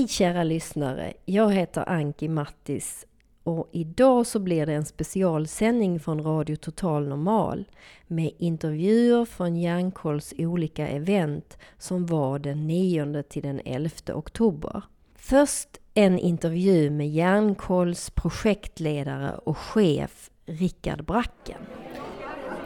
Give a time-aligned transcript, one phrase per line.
[0.00, 1.12] Hej kära lyssnare!
[1.24, 3.06] Jag heter Anki Mattis
[3.42, 7.64] och idag så blir det en specialsändning från Radio Total Normal
[8.06, 14.82] med intervjuer från Hjärnkolls olika event som var den 9 till den 11 oktober.
[15.16, 21.60] Först en intervju med Hjärnkolls projektledare och chef Rickard Bracken.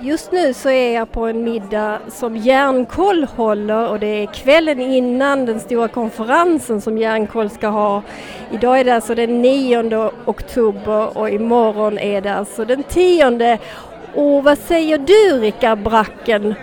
[0.04, 4.80] Just nu så är jag på en middag som Järnkoll håller och det är kvällen
[4.80, 8.02] innan den stora konferensen som Järnkoll ska ha.
[8.50, 13.58] Idag är det alltså den 9 oktober och imorgon är det alltså den 10.
[14.14, 16.54] Och vad säger du Rickard Bracken?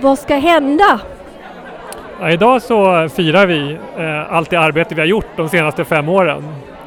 [0.00, 1.00] Vad ska hända?
[2.20, 6.08] Ja, idag så firar vi eh, allt det arbete vi har gjort de senaste fem
[6.08, 6.44] åren.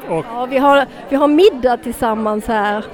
[0.08, 2.84] Och ja, vi, har, vi har middag tillsammans här.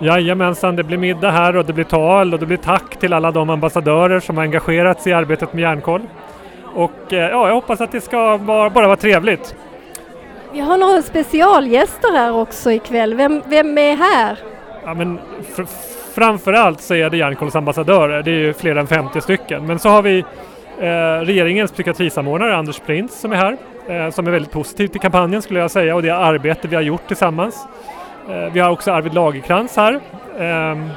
[0.00, 3.30] Jajamensan, det blir middag här och det blir tal och det blir tack till alla
[3.30, 6.02] de ambassadörer som har engagerat sig i arbetet med Järnkoll.
[6.74, 9.54] Och eh, ja, jag hoppas att det ska bara, bara vara trevligt.
[10.52, 13.14] Vi har några specialgäster här också ikväll.
[13.14, 14.38] Vem, vem är här?
[14.84, 15.18] Ja, men
[15.54, 15.62] fr
[16.14, 19.66] framförallt så är det Järnkolls ambassadörer, det är ju fler än 50 stycken.
[19.66, 20.18] Men så har vi
[20.78, 23.56] eh, regeringens psykiatrisamordnare Anders Printz som är här,
[23.88, 26.82] eh, som är väldigt positiv till kampanjen skulle jag säga och det arbete vi har
[26.82, 27.66] gjort tillsammans.
[28.28, 30.00] Eh, vi har också Arvid Lagerkrans här
[30.38, 30.88] ehm,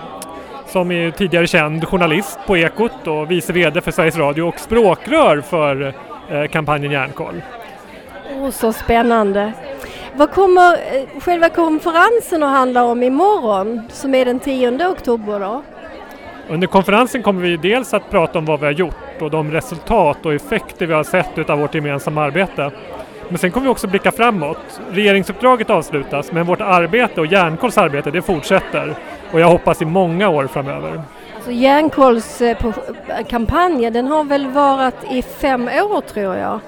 [0.68, 5.42] som är tidigare känd journalist på Ekot och vice VD för Sveriges Radio och språkrör
[5.42, 5.94] för
[6.30, 7.42] eh, kampanjen Järnkoll.
[8.36, 9.54] Oh, så spännande!
[10.16, 15.64] Vad kommer eh, själva konferensen att handla om imorgon som är den 10 oktober då?
[16.50, 20.26] Under konferensen kommer vi dels att prata om vad vi har gjort och de resultat
[20.26, 22.72] och effekter vi har sett av vårt gemensamma arbete.
[23.32, 24.82] Men sen kommer vi också blicka framåt.
[24.92, 28.96] Regeringsuppdraget avslutas men vårt arbete och Järnkolls arbete det fortsätter
[29.32, 31.02] och jag hoppas i många år framöver.
[31.36, 32.58] Alltså Järnkolls eh,
[33.30, 36.60] kampanj den har väl varit i fem år tror jag?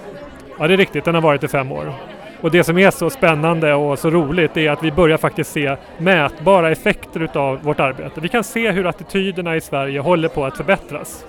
[0.60, 1.94] Ja det är riktigt, den har varit i fem år.
[2.42, 5.76] Och det som är så spännande och så roligt är att vi börjar faktiskt se
[5.98, 8.22] mätbara effekter utav vårt arbete.
[8.22, 11.26] Vi kan se hur attityderna i Sverige håller på att förbättras.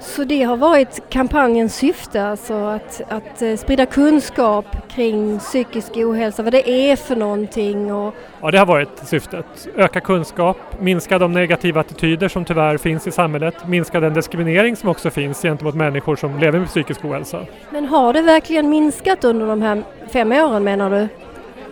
[0.00, 6.42] Så det har varit kampanjens syfte, alltså att, att eh, sprida kunskap kring psykisk ohälsa,
[6.42, 7.92] vad det är för någonting?
[7.92, 8.14] Och...
[8.42, 9.68] Ja, det har varit syftet.
[9.76, 14.88] Öka kunskap, minska de negativa attityder som tyvärr finns i samhället, minska den diskriminering som
[14.88, 17.46] också finns gentemot människor som lever med psykisk ohälsa.
[17.70, 19.82] Men har det verkligen minskat under de här
[20.12, 21.08] fem åren menar du?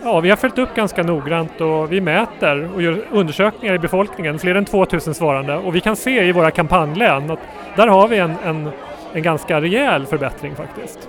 [0.03, 4.39] Ja, vi har följt upp ganska noggrant och vi mäter och gör undersökningar i befolkningen,
[4.39, 7.39] fler än 2000 svarande och vi kan se i våra kampanjlän att
[7.77, 8.71] där har vi en, en,
[9.12, 11.09] en ganska rejäl förbättring faktiskt.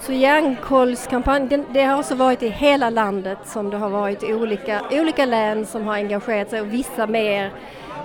[0.00, 4.80] Så hjärnkollskampanjen, det har alltså varit i hela landet som det har varit i olika,
[4.90, 7.50] olika län som har engagerat sig och vissa mer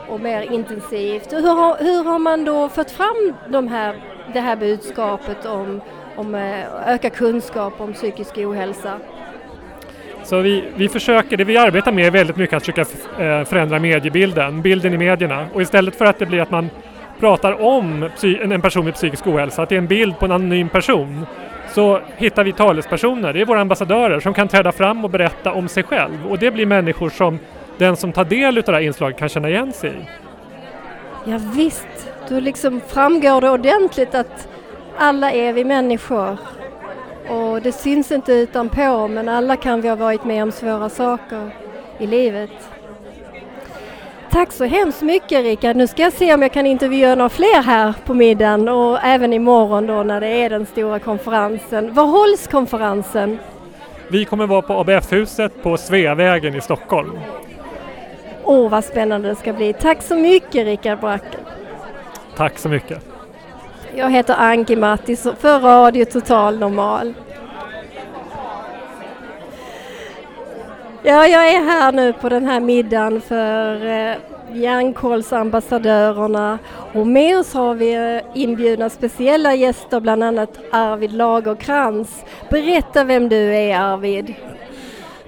[0.10, 1.34] och mer intensivt.
[1.34, 3.96] Hur har, hur har man då fått fram de här,
[4.34, 5.82] det här budskapet om,
[6.16, 9.00] om eh, öka kunskap om psykisk ohälsa?
[10.28, 13.80] Så vi, vi försöker, det vi arbetar med är väldigt mycket att försöka eh, förändra
[13.80, 15.48] mediebilden, bilden i medierna.
[15.54, 16.70] Och istället för att det blir att man
[17.20, 20.70] pratar om en person med psykisk ohälsa, att det är en bild på en anonym
[20.70, 21.26] person,
[21.74, 25.68] så hittar vi talespersoner, det är våra ambassadörer som kan träda fram och berätta om
[25.68, 26.28] sig själv.
[26.30, 27.40] Och det blir människor som
[27.78, 30.06] den som tar del av det här inslaget kan känna igen sig i.
[31.32, 34.48] Ja, visst, då liksom framgår det ordentligt att
[34.98, 36.38] alla är vi människor
[37.30, 41.50] och det syns inte utanpå men alla kan vi ha varit med om svåra saker
[41.98, 42.52] i livet.
[44.30, 45.76] Tack så hemskt mycket Rickard.
[45.76, 49.34] Nu ska jag se om jag kan intervjua några fler här på middagen och även
[49.34, 51.94] imorgon då när det är den stora konferensen.
[51.94, 53.40] Var hålls konferensen?
[54.08, 57.20] Vi kommer vara på ABF-huset på Sveavägen i Stockholm.
[58.44, 59.74] Åh, oh, vad spännande det ska bli.
[59.74, 61.42] Tack så mycket Rickard Bracken.
[62.36, 63.17] Tack så mycket.
[63.98, 67.14] Jag heter Anki Mattis för Radio Total Normal.
[71.04, 74.16] Ja, jag är här nu på den här middagen för eh,
[74.54, 76.60] järnkolsambassadörerna
[76.94, 82.24] och med oss har vi eh, inbjudna speciella gäster, bland annat Arvid Lagerkrans.
[82.50, 84.34] Berätta vem du är Arvid.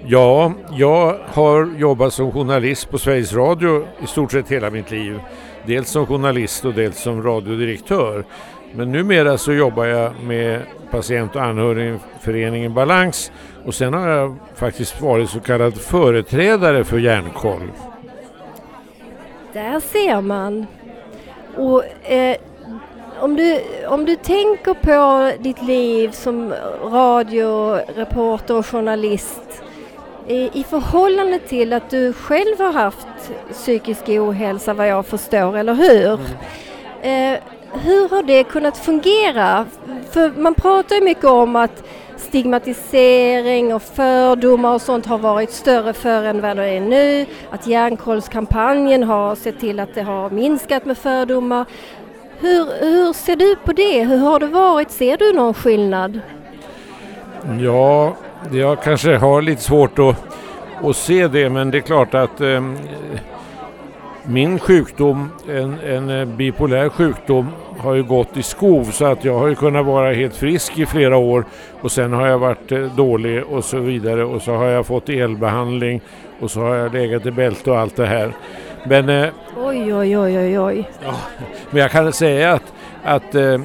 [0.05, 5.19] Ja, jag har jobbat som journalist på Sveriges Radio i stort sett hela mitt liv.
[5.65, 8.25] Dels som journalist och dels som radiodirektör.
[8.73, 10.61] Men numera så jobbar jag med
[10.91, 13.31] patient och anhörigföreningen Balans
[13.65, 17.71] och sen har jag faktiskt varit så kallad företrädare för Hjärnkoll.
[19.53, 20.65] Där ser man.
[21.55, 22.37] Och eh,
[23.19, 29.63] om, du, om du tänker på ditt liv som radioreporter och journalist
[30.27, 33.07] i, i förhållande till att du själv har haft
[33.51, 36.19] psykisk ohälsa vad jag förstår, eller hur?
[37.01, 37.33] Mm.
[37.35, 37.39] Eh,
[37.73, 39.65] hur har det kunnat fungera?
[40.11, 41.83] För man pratar ju mycket om att
[42.17, 47.25] stigmatisering och fördomar och sånt har varit större förr än vad det är nu.
[47.49, 51.65] Att Hjärnkollskampanjen har sett till att det har minskat med fördomar.
[52.39, 54.03] Hur, hur ser du på det?
[54.03, 54.91] Hur har det varit?
[54.91, 56.19] Ser du någon skillnad?
[57.59, 58.15] Ja,
[58.51, 60.15] jag kanske har lite svårt att,
[60.83, 62.61] att se det men det är klart att eh,
[64.29, 67.47] min sjukdom, en, en eh, bipolär sjukdom,
[67.79, 70.85] har ju gått i skov så att jag har ju kunnat vara helt frisk i
[70.85, 71.45] flera år
[71.81, 75.09] och sen har jag varit eh, dålig och så vidare och så har jag fått
[75.09, 76.01] elbehandling
[76.39, 78.31] och så har jag legat i bälte och allt det här.
[78.85, 80.89] Men, eh, oj, oj, oj, oj, oj.
[81.03, 81.15] Ja,
[81.69, 82.73] men jag kan säga att,
[83.03, 83.61] att eh,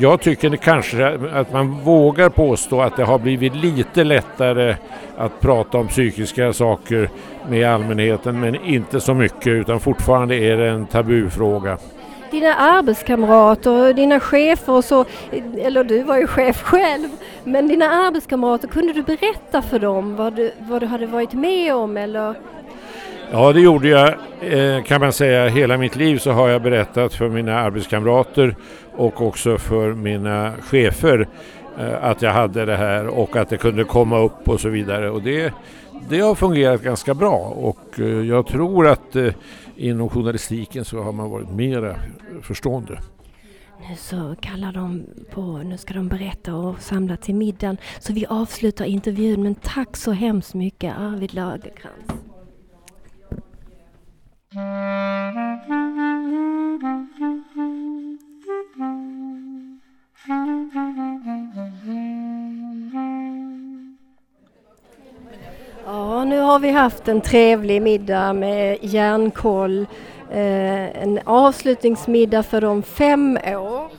[0.00, 4.76] jag tycker kanske att man vågar påstå att det har blivit lite lättare
[5.16, 7.10] att prata om psykiska saker
[7.50, 11.78] med allmänheten men inte så mycket utan fortfarande är det en tabufråga.
[12.30, 15.04] Dina arbetskamrater, dina chefer och så,
[15.58, 17.08] eller du var ju chef själv,
[17.44, 21.74] men dina arbetskamrater, kunde du berätta för dem vad du, vad du hade varit med
[21.74, 22.34] om eller?
[23.32, 25.48] Ja, det gjorde jag eh, kan man säga.
[25.48, 28.56] Hela mitt liv så har jag berättat för mina arbetskamrater
[28.96, 31.28] och också för mina chefer
[31.78, 35.10] eh, att jag hade det här och att det kunde komma upp och så vidare.
[35.10, 35.52] Och det,
[36.08, 39.16] det har fungerat ganska bra och eh, jag tror att
[39.76, 41.96] inom journalistiken så har man varit mera
[42.42, 42.98] förstående.
[43.88, 47.76] Nu så kallar de på, nu ska de berätta och samla till middagen.
[47.98, 52.06] Så vi avslutar intervjun men tack så hemskt mycket Arvid Lagerkrans.
[65.88, 69.86] Ja, nu har vi haft en trevlig middag med järnkoll.
[70.30, 73.90] Eh, en avslutningsmiddag för de fem år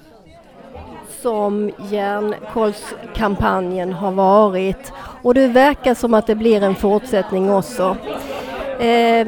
[1.21, 4.91] som järnkollskampanjen har varit.
[5.21, 7.97] Och det verkar som att det blir en fortsättning också.
[8.79, 9.27] Eh,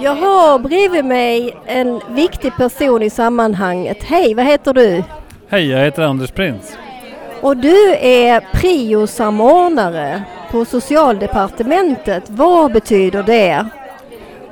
[0.00, 4.02] jag har bredvid mig en viktig person i sammanhanget.
[4.02, 5.04] Hej, vad heter du?
[5.48, 6.78] Hej, jag heter Anders Prins.
[7.40, 10.22] Och du är priosamordnare
[10.52, 12.24] på Socialdepartementet.
[12.26, 13.66] Vad betyder det?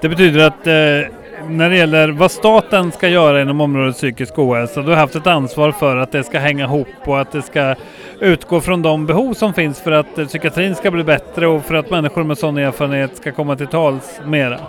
[0.00, 1.12] Det betyder att eh,
[1.48, 5.26] när det gäller vad staten ska göra inom området psykisk ohälsa, då har haft ett
[5.26, 7.74] ansvar för att det ska hänga ihop och att det ska
[8.20, 11.90] utgå från de behov som finns för att psykiatrin ska bli bättre och för att
[11.90, 14.60] människor med sån erfarenhet ska komma till tals mera.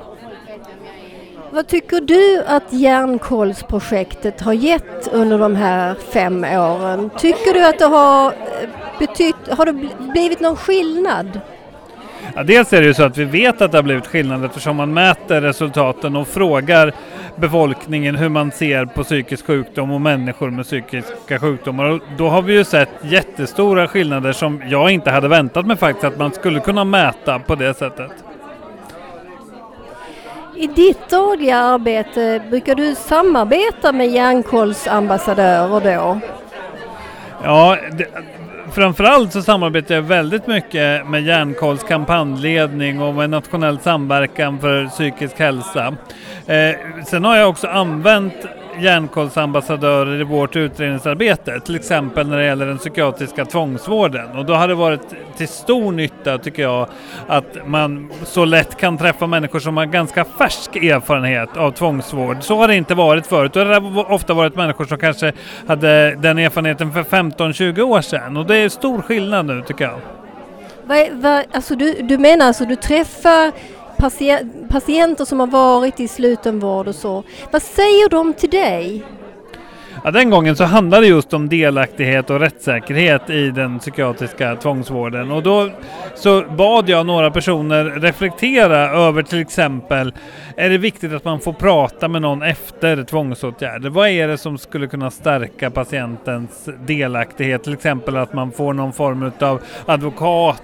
[1.53, 7.09] Vad tycker du att Hjärnkollsprojektet har gett under de här fem åren?
[7.17, 8.33] Tycker du att det har eh,
[9.08, 9.74] betytt, har det
[10.13, 11.39] blivit någon skillnad?
[12.36, 14.75] Ja, dels är det ju så att vi vet att det har blivit skillnad eftersom
[14.75, 16.93] man mäter resultaten och frågar
[17.36, 21.86] befolkningen hur man ser på psykisk sjukdom och människor med psykiska sjukdomar.
[21.86, 26.05] Och då har vi ju sett jättestora skillnader som jag inte hade väntat mig faktiskt
[26.05, 28.12] att man skulle kunna mäta på det sättet.
[30.55, 36.20] I ditt dagliga arbete, brukar du samarbeta med Hjärnkollsambassadörer då?
[37.43, 38.08] Ja, det,
[38.73, 45.39] framförallt så samarbetar jag väldigt mycket med Hjärnkolls kampanjledning och med nationell samverkan för psykisk
[45.39, 45.95] hälsa.
[46.47, 46.75] Eh,
[47.05, 48.45] sen har jag också använt
[48.81, 54.38] järnkollsambassadörer i vårt utredningsarbete, till exempel när det gäller den psykiatriska tvångsvården.
[54.38, 55.01] Och då har det varit
[55.38, 56.88] till stor nytta, tycker jag,
[57.27, 62.38] att man så lätt kan träffa människor som har ganska färsk erfarenhet av tvångsvård.
[62.41, 63.53] Så har det inte varit förut.
[63.53, 65.33] Då har det ofta varit människor som kanske
[65.67, 68.38] hade den erfarenheten för 15-20 år sedan.
[68.38, 70.00] Och det är stor skillnad nu, tycker jag.
[70.83, 73.51] Va, va, alltså du, du menar alltså du träffar
[74.70, 77.24] patienter som har varit i slutenvård och så.
[77.51, 79.03] Vad säger de till dig?
[80.03, 85.31] Ja, den gången så handlade det just om delaktighet och rättssäkerhet i den psykiatriska tvångsvården.
[85.31, 85.70] Och då
[86.15, 90.13] så bad jag några personer reflektera över till exempel,
[90.58, 93.89] är det viktigt att man får prata med någon efter tvångsåtgärder?
[93.89, 97.63] Vad är det som skulle kunna stärka patientens delaktighet?
[97.63, 100.63] Till exempel att man får någon form av advokat,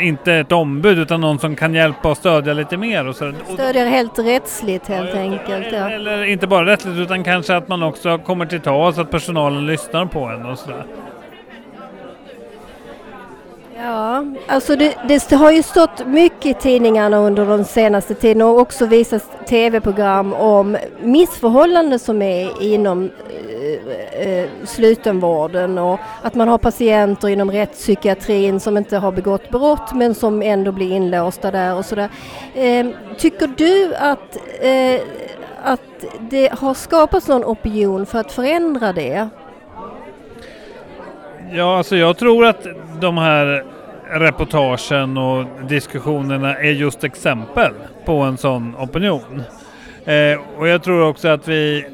[0.00, 3.06] inte ett ombud utan någon som kan hjälpa och stödja lite mer.
[3.06, 3.32] Och så.
[3.54, 5.66] Stödjer helt rättsligt helt enkelt.
[5.72, 5.90] Ja.
[5.90, 10.06] Eller inte bara rättsligt utan kanske att man också kommer till tals, att personalen lyssnar
[10.06, 10.84] på en och sådär.
[13.84, 18.58] Ja, alltså det, det har ju stått mycket i tidningarna under de senaste tiden och
[18.58, 23.10] också visats tv-program om missförhållanden som är inom
[24.12, 29.94] eh, eh, slutenvården och att man har patienter inom rättspsykiatrin som inte har begått brott
[29.94, 32.08] men som ändå blir inlåsta där och sådär.
[32.54, 32.86] Eh,
[33.18, 35.00] tycker du att, eh,
[35.62, 39.28] att det har skapats någon opinion för att förändra det?
[41.52, 42.66] Ja, alltså jag tror att
[43.00, 43.73] de här
[44.14, 47.72] reportagen och diskussionerna är just exempel
[48.04, 49.42] på en sån opinion.
[50.04, 51.86] Eh, och jag tror också att vi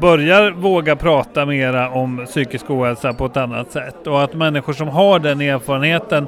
[0.00, 4.88] börjar våga prata mera om psykisk ohälsa på ett annat sätt och att människor som
[4.88, 6.26] har den erfarenheten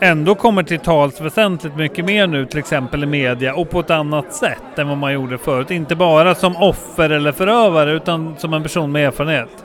[0.00, 3.90] ändå kommer till tals väsentligt mycket mer nu till exempel i media och på ett
[3.90, 5.70] annat sätt än vad man gjorde förut.
[5.70, 9.64] Inte bara som offer eller förövare utan som en person med erfarenhet.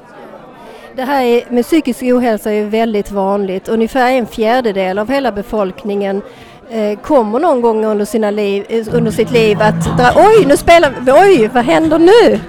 [0.95, 3.67] Det här med psykisk ohälsa är väldigt vanligt.
[3.67, 6.21] Ungefär en fjärdedel av hela befolkningen
[6.69, 10.57] eh, kommer någon gång under, sina liv, eh, under sitt liv att dra, oj nu
[10.57, 12.39] spelar oj vad händer nu?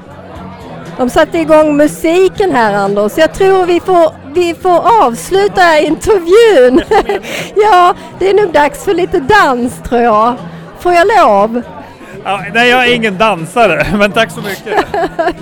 [0.98, 3.18] De satte igång musiken här Anders.
[3.18, 6.82] Jag tror vi får, vi får avsluta intervjun.
[7.56, 10.34] ja, det är nog dags för lite dans tror jag.
[10.78, 11.62] Får jag lov?
[12.24, 14.86] Ja, nej, jag är ingen dansare, men tack så mycket.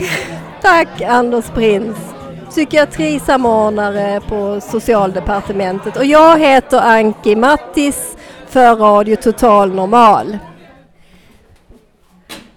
[0.62, 2.11] tack Anders Prins
[2.52, 8.16] psykiatrisamordnare på Socialdepartementet och jag heter Anki Mattis
[8.46, 10.38] för Radio Total Normal.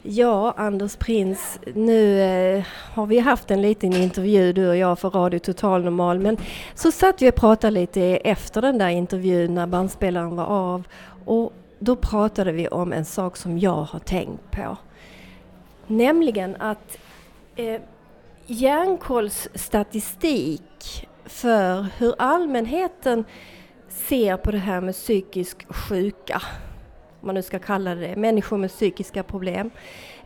[0.01, 5.09] Ja, Anders Prins, nu eh, har vi haft en liten intervju du och jag för
[5.09, 6.37] Radio Total Normal men
[6.73, 10.83] så satt vi och pratade lite efter den där intervjun när bandspelaren var av
[11.25, 14.77] och då pratade vi om en sak som jag har tänkt på.
[15.87, 16.97] Nämligen att
[17.55, 17.81] eh,
[18.47, 23.25] Hjärnkollsstatistik för hur allmänheten
[23.87, 26.41] ser på det här med psykisk sjuka,
[27.21, 29.71] om man nu ska kalla det människor med psykiska problem.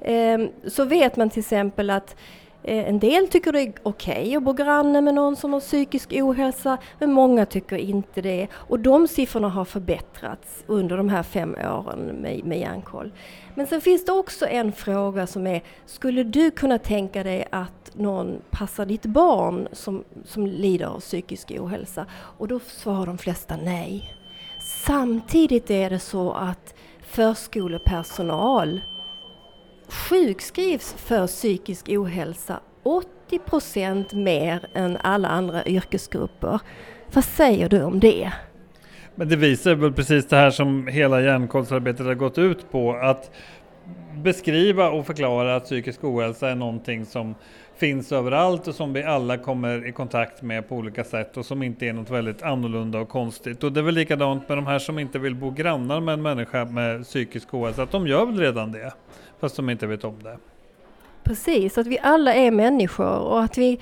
[0.01, 2.15] Ehm, så vet man till exempel att
[2.63, 5.59] eh, en del tycker det är okej okay att bo granne med någon som har
[5.59, 8.47] psykisk ohälsa, men många tycker inte det.
[8.53, 13.11] Och de siffrorna har förbättrats under de här fem åren med, med hjärnkoll.
[13.55, 17.78] Men sen finns det också en fråga som är, skulle du kunna tänka dig att
[17.93, 22.05] någon passar ditt barn som, som lider av psykisk ohälsa?
[22.11, 24.13] Och då svarar de flesta nej.
[24.59, 28.81] Samtidigt är det så att förskolepersonal
[29.87, 36.59] sjukskrivs för psykisk ohälsa 80 procent mer än alla andra yrkesgrupper.
[37.13, 38.31] Vad säger du om det?
[39.15, 42.93] Men det visar väl precis det här som hela hjärnkollsarbetet har gått ut på.
[42.93, 43.31] Att
[44.15, 47.35] beskriva och förklara att psykisk ohälsa är någonting som
[47.79, 51.63] finns överallt och som vi alla kommer i kontakt med på olika sätt och som
[51.63, 53.63] inte är något väldigt annorlunda och konstigt.
[53.63, 56.21] Och det är väl likadant med de här som inte vill bo grannar med en
[56.21, 58.93] människa med psykisk ohälsa, att de gör väl redan det,
[59.39, 60.37] fast de inte vet om det.
[61.29, 63.79] Precis, att vi alla är människor och att vi,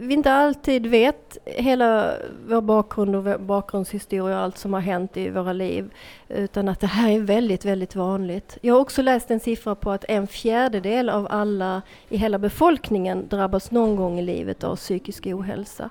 [0.00, 2.14] vi inte alltid vet hela
[2.48, 5.90] vår bakgrund och vår bakgrundshistoria och allt som har hänt i våra liv.
[6.28, 8.58] Utan att det här är väldigt, väldigt vanligt.
[8.60, 13.28] Jag har också läst en siffra på att en fjärdedel av alla i hela befolkningen
[13.28, 15.90] drabbas någon gång i livet av psykisk ohälsa.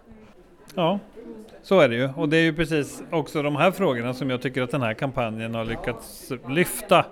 [0.75, 0.99] Ja,
[1.65, 2.09] så är det ju.
[2.15, 4.93] Och det är ju precis också de här frågorna som jag tycker att den här
[4.93, 7.05] kampanjen har lyckats lyfta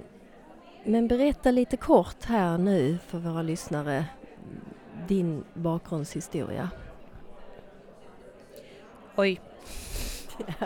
[0.84, 4.04] men berätta lite kort här nu för våra lyssnare
[5.08, 6.70] din bakgrundshistoria.
[9.16, 9.40] Oj.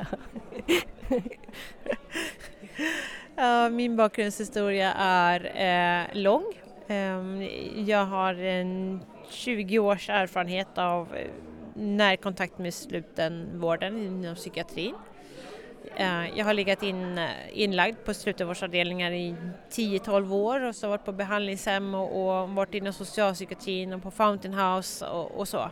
[3.36, 6.44] ja, min bakgrundshistoria är eh, lång.
[6.88, 7.42] Ehm,
[7.86, 9.00] jag har en
[9.30, 11.30] 20 års erfarenhet av eh,
[11.74, 14.94] närkontakt med slutenvården inom psykiatrin.
[15.96, 19.34] Eh, jag har legat in, eh, inlagd på slutenvårdsavdelningar i
[19.70, 24.54] 10-12 år och så varit på behandlingshem och, och varit inom socialpsykiatrin och på Fountain
[24.54, 25.70] House och, och så.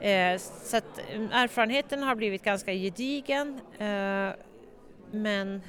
[0.00, 0.98] Eh, så att
[1.32, 3.60] erfarenheten har blivit ganska gedigen
[5.10, 5.60] men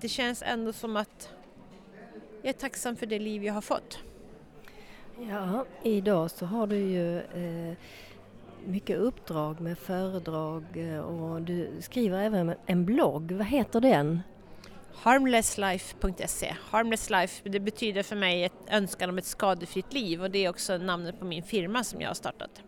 [0.00, 1.30] det känns ändå som att
[2.42, 3.98] jag är tacksam för det liv jag har fått.
[5.30, 7.74] Ja, idag så har du ju eh,
[8.66, 13.32] mycket uppdrag med föredrag eh, och du skriver även en blogg.
[13.32, 14.20] Vad heter den?
[14.94, 16.54] Harmlesslife.se.
[16.70, 20.48] Harmless Life det betyder för mig ett önskan om ett skadefritt liv och det är
[20.48, 22.62] också namnet på min firma som jag har startat.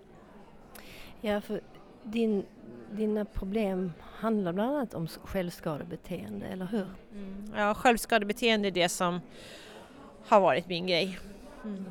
[1.21, 1.61] Ja, för
[2.03, 2.45] din,
[2.93, 6.87] dina problem handlar bland annat om självskadebeteende, eller hur?
[7.13, 7.53] Mm.
[7.57, 9.21] Ja, självskadebeteende är det som
[10.27, 11.19] har varit min grej.
[11.65, 11.85] Mm.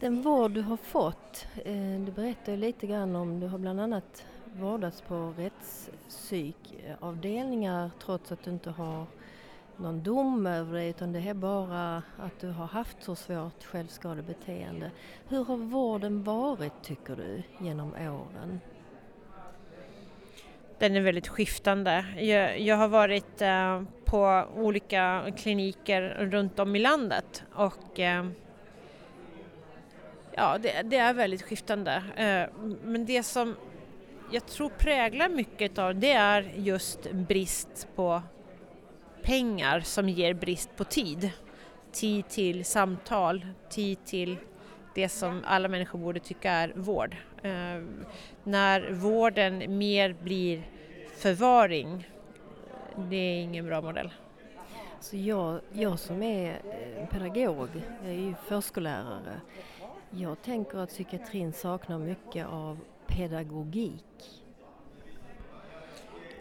[0.00, 4.26] Den vård du har fått, eh, du berättar lite grann om, du har bland annat
[4.52, 9.06] vårdats på rättspsykavdelningar trots att du inte har
[9.76, 14.90] någon dom över dig utan det är bara att du har haft så svårt självskadebeteende.
[15.28, 18.60] Hur har vården varit tycker du genom åren?
[20.78, 22.04] Den är väldigt skiftande.
[22.18, 28.26] Jag, jag har varit eh, på olika kliniker runt om i landet och eh,
[30.36, 32.02] Ja, det, det, är väldigt skiftande.
[32.16, 33.56] Eh, men det som
[34.30, 38.22] jag tror präglar mycket av det är just brist på
[39.22, 41.30] pengar som ger brist på tid.
[41.92, 44.36] Tid till samtal, tid till
[44.94, 47.16] det som alla människor borde tycka är vård.
[47.42, 47.82] Eh,
[48.44, 50.62] när vården mer blir
[51.16, 52.08] förvaring,
[52.96, 54.10] det är ingen bra modell.
[55.00, 57.68] Så jag, jag som är eh, pedagog,
[58.02, 59.40] jag är ju förskollärare,
[60.10, 64.41] jag tänker att psykiatrin saknar mycket av pedagogik.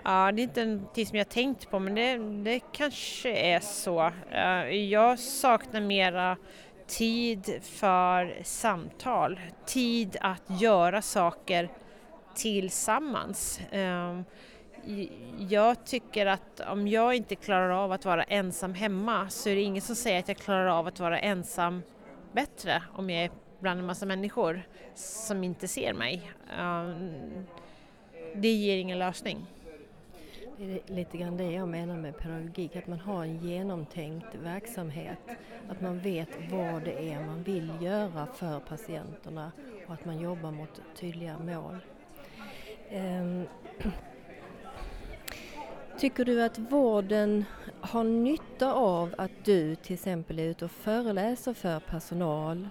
[0.03, 2.17] Ja, det är inte någonting som jag tänkt på men det,
[2.51, 4.11] det kanske är så.
[4.31, 6.37] Eh, jag saknar mera
[6.87, 11.69] tid för samtal, tid att göra saker
[12.35, 13.59] tillsammans.
[13.71, 14.23] Ehm,
[15.49, 19.61] jag tycker att om jag inte klarar av att vara ensam hemma så är det
[19.61, 21.81] ingen som säger att jag klarar av att vara ensam
[22.31, 24.61] bättre om jag är bland en massa människor
[24.95, 26.31] som inte ser mig.
[26.59, 27.45] Ehm,
[28.35, 29.45] det ger ingen lösning.
[30.61, 35.19] Det är lite grann det jag menar med pedagogik, att man har en genomtänkt verksamhet.
[35.69, 39.51] Att man vet vad det är man vill göra för patienterna
[39.87, 41.77] och att man jobbar mot tydliga mål.
[42.89, 43.47] Ehm,
[45.99, 47.45] tycker du att vården
[47.81, 52.69] har nytta av att du till exempel är ute och föreläser för personal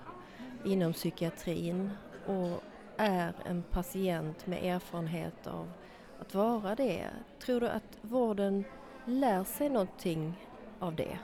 [0.64, 1.90] inom psykiatrin
[2.26, 2.62] och
[2.96, 5.72] är en patient med erfarenhet av
[6.20, 7.06] att vara det.
[7.44, 8.64] Tror du att vården
[9.04, 10.34] lär sig någonting
[10.78, 11.18] av det?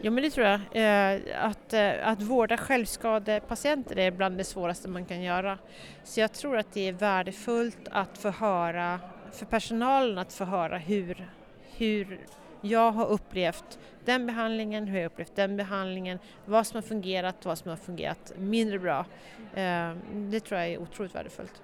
[0.00, 0.60] Ja men det tror jag.
[0.72, 5.58] Eh, att, eh, att vårda självskadepatienter är bland det svåraste man kan göra.
[6.04, 9.00] Så jag tror att det är värdefullt att få höra,
[9.32, 11.30] för personalen att få höra hur,
[11.76, 12.20] hur
[12.60, 17.58] jag har upplevt den behandlingen, hur jag upplevt den behandlingen, vad som har fungerat, vad
[17.58, 19.06] som har fungerat mindre bra.
[19.54, 21.62] Eh, det tror jag är otroligt värdefullt.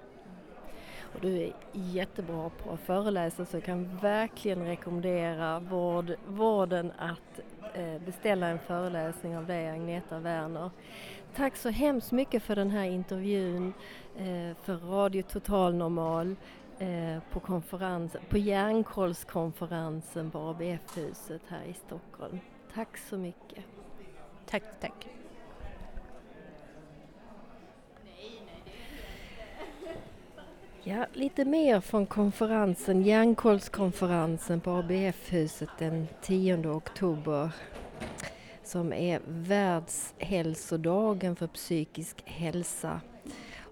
[1.13, 7.39] Och du är jättebra på att föreläsa så jag kan verkligen rekommendera vård, vården att
[7.73, 10.69] eh, beställa en föreläsning av dig Agneta Werner.
[11.35, 13.73] Tack så hemskt mycket för den här intervjun
[14.17, 16.35] eh, för Radio Total Normal
[16.79, 22.39] eh, på, konferens, på Hjärnkollskonferensen på ABF-huset här i Stockholm.
[22.73, 23.63] Tack så mycket.
[24.45, 25.07] Tack, tack.
[30.85, 37.51] Ja, lite mer från konferensen, Hjärnkollskonferensen på ABF-huset den 10 oktober
[38.63, 43.01] som är världshälsodagen för psykisk hälsa.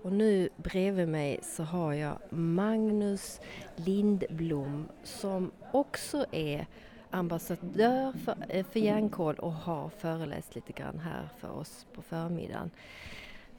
[0.04, 3.40] Och nu bredvid mig så har jag Magnus
[3.76, 6.66] Lindblom som också är
[7.10, 12.72] ambassadör för, eh, för Hjärnkoll och har föreläst lite grann här för oss på förmiddagen.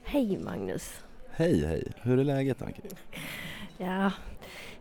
[0.03, 1.03] Hej Magnus!
[1.35, 1.91] Hej hej!
[2.01, 2.81] Hur är läget Anki?
[3.77, 4.11] Ja,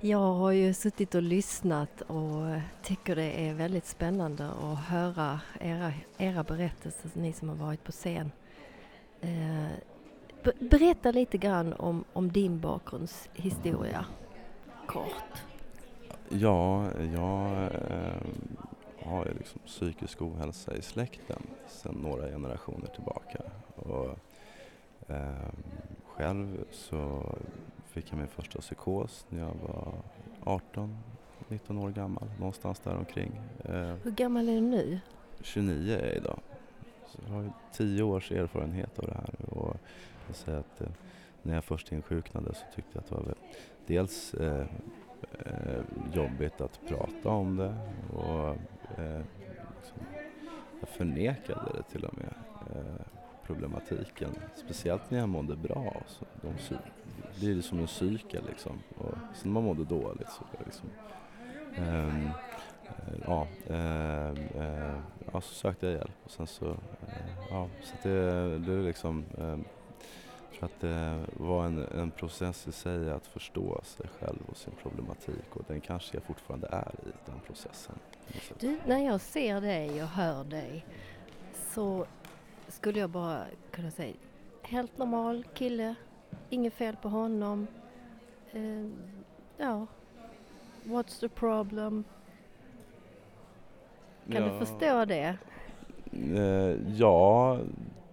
[0.00, 5.92] jag har ju suttit och lyssnat och tycker det är väldigt spännande att höra era,
[6.18, 8.32] era berättelser, ni som har varit på scen.
[9.20, 9.66] Eh,
[10.58, 14.04] berätta lite grann om, om din bakgrundshistoria,
[14.86, 15.42] kort.
[16.28, 18.22] Ja, jag äh,
[18.98, 23.42] har ju liksom psykisk ohälsa i släkten sedan några generationer tillbaka.
[23.76, 24.18] Och,
[25.08, 25.48] äh,
[26.16, 27.22] själv så
[27.86, 29.94] fick jag min första psykos när jag var
[30.44, 30.98] 18,
[31.48, 33.40] 19 år gammal, någonstans där omkring.
[33.64, 35.00] Eh, Hur gammal är du nu?
[35.40, 36.40] 29 är jag idag.
[37.06, 39.76] Så jag har 10 års erfarenhet av det här och
[40.26, 40.86] jag säger att eh,
[41.42, 43.34] när jag först insjuknade så tyckte jag att det var
[43.86, 44.66] dels eh,
[45.46, 45.80] eh,
[46.14, 47.74] jobbigt att prata om det
[48.16, 48.48] och
[48.98, 49.22] eh,
[49.80, 50.02] liksom,
[50.80, 52.34] jag förnekade det till och med.
[52.76, 53.04] Eh,
[53.46, 54.30] problematiken.
[54.56, 56.02] Speciellt när jag mådde bra.
[56.06, 56.78] Så de
[57.40, 58.82] blir det som en cykel liksom.
[58.98, 60.90] Och sen när man mådde dåligt så var det liksom
[61.78, 62.30] um,
[63.26, 65.00] ja, uh, uh,
[65.32, 66.76] ja, så sökte jag hjälp och sen så, uh,
[67.50, 69.64] ja, så det, det är liksom, um,
[70.50, 74.56] jag tror att det var en, en process i sig att förstå sig själv och
[74.56, 77.94] sin problematik och den kanske jag fortfarande är i den processen.
[78.58, 80.86] Du, när jag ser dig och hör dig
[81.74, 82.06] så
[82.68, 84.14] skulle jag bara kunna säga
[84.62, 85.94] helt normal kille,
[86.50, 87.66] inget fel på honom.
[88.54, 88.90] Uh,
[89.56, 89.86] ja,
[90.84, 92.04] what's the problem?
[94.32, 94.52] Kan ja.
[94.52, 95.36] du förstå det?
[96.12, 97.58] Uh, ja,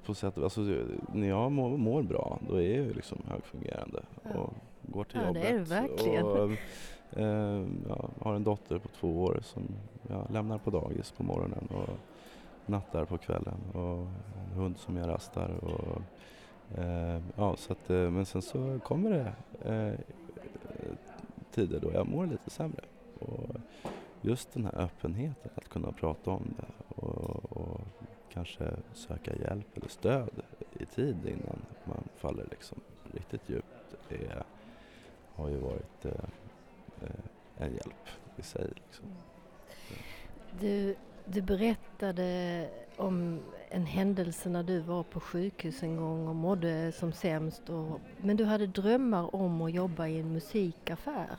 [0.05, 0.61] på sätt och alltså,
[1.13, 4.39] när jag mår, mår bra då är jag liksom högfungerande ja.
[4.39, 5.41] och går till ja, jobbet.
[5.41, 6.25] det är du verkligen.
[6.25, 6.49] Och,
[7.17, 9.63] uh, jag har en dotter på två år som
[10.09, 11.89] jag lämnar på dagis på morgonen och
[12.69, 14.07] nattar på kvällen och
[14.45, 15.49] en hund som jag rastar.
[15.49, 16.01] Och,
[16.79, 19.33] eh, ja, så att, eh, men sen så kommer det
[19.71, 19.99] eh,
[21.51, 22.81] tider då jag mår lite sämre.
[23.19, 23.55] Och
[24.21, 27.81] just den här öppenheten att kunna prata om det och, och
[28.33, 30.41] kanske söka hjälp eller stöd
[30.79, 32.77] i tid innan man faller liksom
[33.11, 34.43] riktigt djupt är,
[35.35, 36.11] har ju varit eh,
[37.01, 37.09] eh
[37.59, 38.67] en hjälp i sig.
[38.75, 39.05] Liksom.
[40.59, 40.95] Du,
[41.31, 43.39] du berättade om
[43.69, 47.69] en händelse när du var på sjukhus en gång och mådde som sämst.
[47.69, 51.37] Och, men du hade drömmar om att jobba i en musikaffär.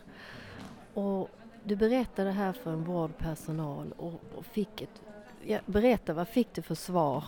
[0.95, 1.29] Och
[1.65, 5.03] du berättade här för en vårdpersonal och, och fick ett...
[5.45, 7.25] Ja, berätta, vad fick du för svar?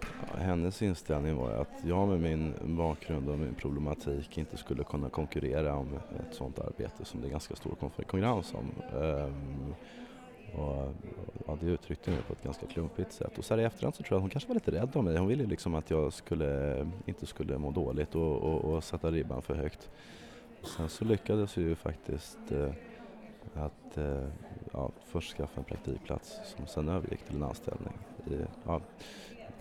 [0.00, 5.08] Ja, hennes inställning var att jag med min bakgrund och min problematik inte skulle kunna
[5.08, 8.98] konkurrera om ett sådant arbete som det är ganska stor konkurrens om.
[8.98, 9.74] Um,
[10.54, 10.94] och,
[11.46, 13.38] ja, det uttryckte hon på ett ganska klumpigt sätt.
[13.38, 15.04] Och så här i efterhand så tror jag att hon kanske var lite rädd om
[15.04, 15.16] mig.
[15.16, 19.42] Hon ville liksom att jag skulle, inte skulle må dåligt och, och, och sätta ribban
[19.42, 19.90] för högt.
[20.62, 22.72] Och sen så lyckades vi ju faktiskt eh,
[23.54, 24.28] att eh,
[24.72, 27.94] ja, först skaffa en praktikplats som sen övergick till en anställning.
[28.26, 28.34] I,
[28.66, 28.80] ja,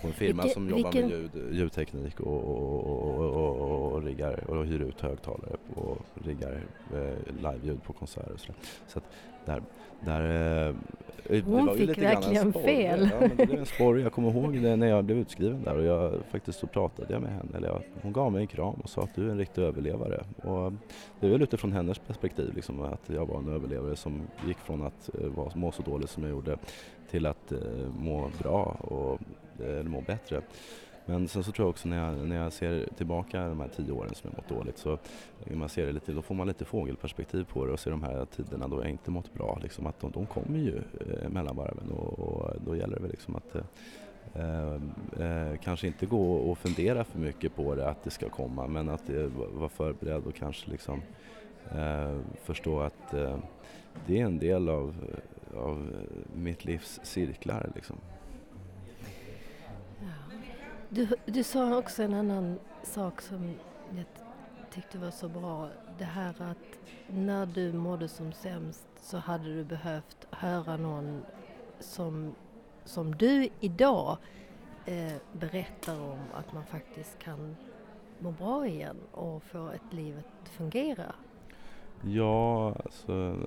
[0.02, 1.10] på en firma vilken, som jobbar vilken...
[1.10, 2.88] med ljud, ljudteknik och, och,
[3.36, 6.62] och, och, riggar och hyr ut högtalare och riggar
[6.94, 8.38] eh, liveljud på konserter.
[8.38, 8.54] Så,
[8.88, 9.06] så att
[9.46, 9.62] där,
[10.00, 10.76] där, eh,
[11.46, 13.10] Hon fick verkligen fel.
[13.12, 14.00] Ja, men det blev en sporr.
[14.00, 17.22] Jag kommer ihåg det när jag blev utskriven där och jag faktiskt så pratade jag
[17.22, 17.58] med henne.
[17.58, 20.24] Eller jag, hon gav mig en kram och sa att du är en riktig överlevare.
[20.44, 20.74] Och
[21.20, 24.82] det är väl utifrån hennes perspektiv liksom, att jag var en överlevare som gick från
[24.82, 26.58] att uh, må så dåligt som jag gjorde
[27.12, 27.60] till att uh,
[28.00, 29.20] må bra och
[29.64, 30.42] Eh, eller må bättre.
[31.06, 33.92] Men sen så tror jag också när jag, när jag ser tillbaka de här tio
[33.92, 34.94] åren som jag mått dåligt så
[35.46, 38.04] eh, man ser det lite, då får man lite fågelperspektiv på det och ser de
[38.04, 39.60] här tiderna då jag inte mått bra.
[39.64, 43.12] Liksom att de, de kommer ju eh, mellan varven och, och, då gäller det väl
[43.12, 43.64] liksom att eh,
[44.36, 44.74] eh,
[45.52, 48.90] eh kanske inte gå och fundera för mycket på det att det ska komma men
[48.90, 51.02] att eh, vara förberedd och kanske liksom
[51.72, 53.38] eh, förstå att eh,
[54.08, 54.96] det är en del av,
[55.56, 55.94] av
[56.36, 57.98] mitt livs cirklar liksom.
[60.94, 63.54] Du, du sa också en annan sak som
[63.96, 64.06] jag
[64.72, 65.70] tyckte var så bra.
[65.98, 71.22] Det här att när du mådde som sämst så hade du behövt höra någon
[71.80, 72.36] som,
[72.86, 74.18] som du idag
[74.86, 77.56] eh, berättar om att man faktiskt kan
[78.20, 81.16] må bra igen och få ett liv att fungera.
[82.04, 83.38] Ja, alltså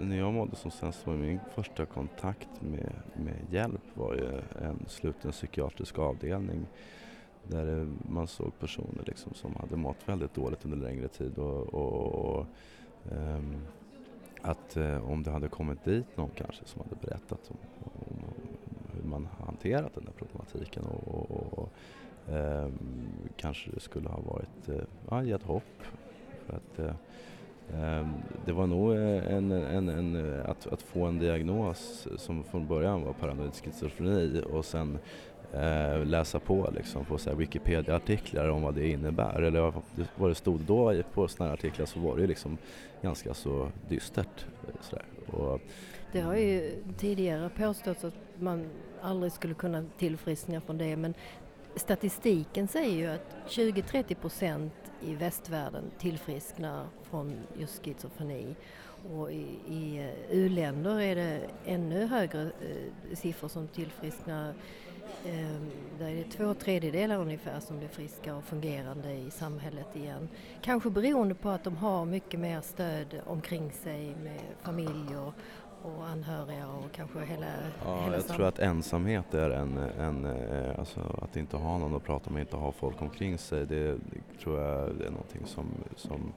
[0.00, 4.84] när jag mådde som sämst var min första kontakt med, med hjälp var ju en
[4.88, 6.66] sluten psykiatrisk avdelning
[7.42, 12.14] där man såg personer liksom som hade mått väldigt dåligt under längre tid och, och,
[12.14, 12.46] och
[13.10, 13.56] um,
[14.42, 18.34] att uh, om det hade kommit dit någon kanske som hade berättat om, om, om
[18.94, 21.72] hur man hanterat den här problematiken och, och
[22.28, 25.82] um, kanske det skulle ha varit, uh, ja, gett hopp.
[26.46, 26.94] För att, uh,
[27.72, 28.12] Ehm,
[28.46, 32.66] det var nog eh, en, en, en, eh, att, att få en diagnos som från
[32.66, 34.98] början var paranoid schizofreni och sen
[35.52, 39.42] eh, läsa på liksom, på Wikipedia-artiklar om vad det innebär.
[39.42, 39.72] Eller
[40.16, 42.58] vad det stod då på sådana här artiklar så var det liksom
[43.02, 44.46] ganska så dystert.
[44.68, 45.04] Eh, Sådär.
[45.26, 45.60] Och,
[46.12, 48.66] det har ju tidigare påståtts att man
[49.02, 51.14] aldrig skulle kunna tillfriskna från det men
[51.76, 58.56] statistiken säger ju att 20-30 procent i västvärlden tillfrisknar från just schizofreni.
[59.12, 64.54] Och i, i eh, u-länder är det ännu högre eh, siffror som tillfrisknar.
[65.24, 65.60] Eh,
[65.98, 70.28] där är det två tredjedelar ungefär som blir friska och fungerande i samhället igen.
[70.62, 75.34] Kanske beroende på att de har mycket mer stöd omkring sig med familj och,
[75.84, 77.46] och anhöriga och kanske hela
[77.84, 81.96] Ja, hela jag tror att ensamhet är en, en eh, alltså att inte ha någon
[81.96, 83.98] att prata med, inte ha folk omkring sig, det, det
[84.42, 85.66] tror jag är någonting som,
[85.96, 86.32] som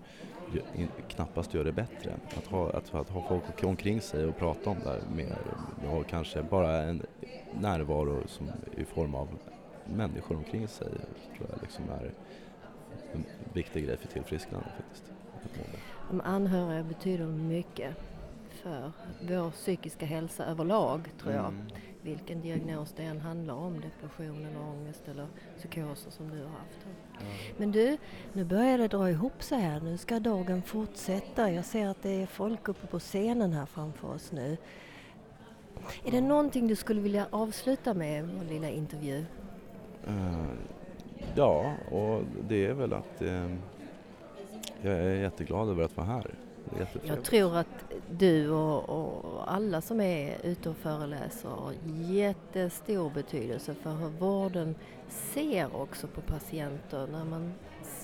[1.08, 2.14] knappast gör det bättre.
[2.38, 5.38] Att ha, att, att ha folk omkring sig och prata om det mer
[5.88, 7.06] och kanske bara en
[7.62, 9.28] närvaro som, i form av
[9.86, 10.88] människor omkring sig
[11.38, 12.12] tror jag liksom är
[13.14, 15.04] en viktig grej för tillfrisknande faktiskt.
[16.10, 17.96] De anhöriga betyder mycket
[18.68, 21.46] för vår psykiska hälsa överlag tror jag.
[21.46, 21.68] Mm.
[22.02, 25.28] Vilken diagnos det än handlar om, depression eller ångest eller
[25.58, 26.86] psykoser som du har haft.
[26.86, 27.28] Mm.
[27.58, 27.98] Men du,
[28.34, 29.82] nu börjar det dra ihop sig här.
[29.82, 31.52] Nu ska dagen fortsätta.
[31.52, 34.58] Jag ser att det är folk uppe på scenen här framför oss nu.
[36.06, 39.26] Är det någonting du skulle vilja avsluta med, vår lilla intervju?
[40.08, 40.46] Uh,
[41.36, 43.56] ja, och det är väl att uh,
[44.82, 46.47] jag är jätteglad över att vara här.
[47.04, 51.74] Jag tror att du och, och, alla som är ute och föreläser har
[52.10, 54.76] jättestor betydelse för hur vården
[55.10, 57.08] ser också på patienter.
[57.12, 57.54] När man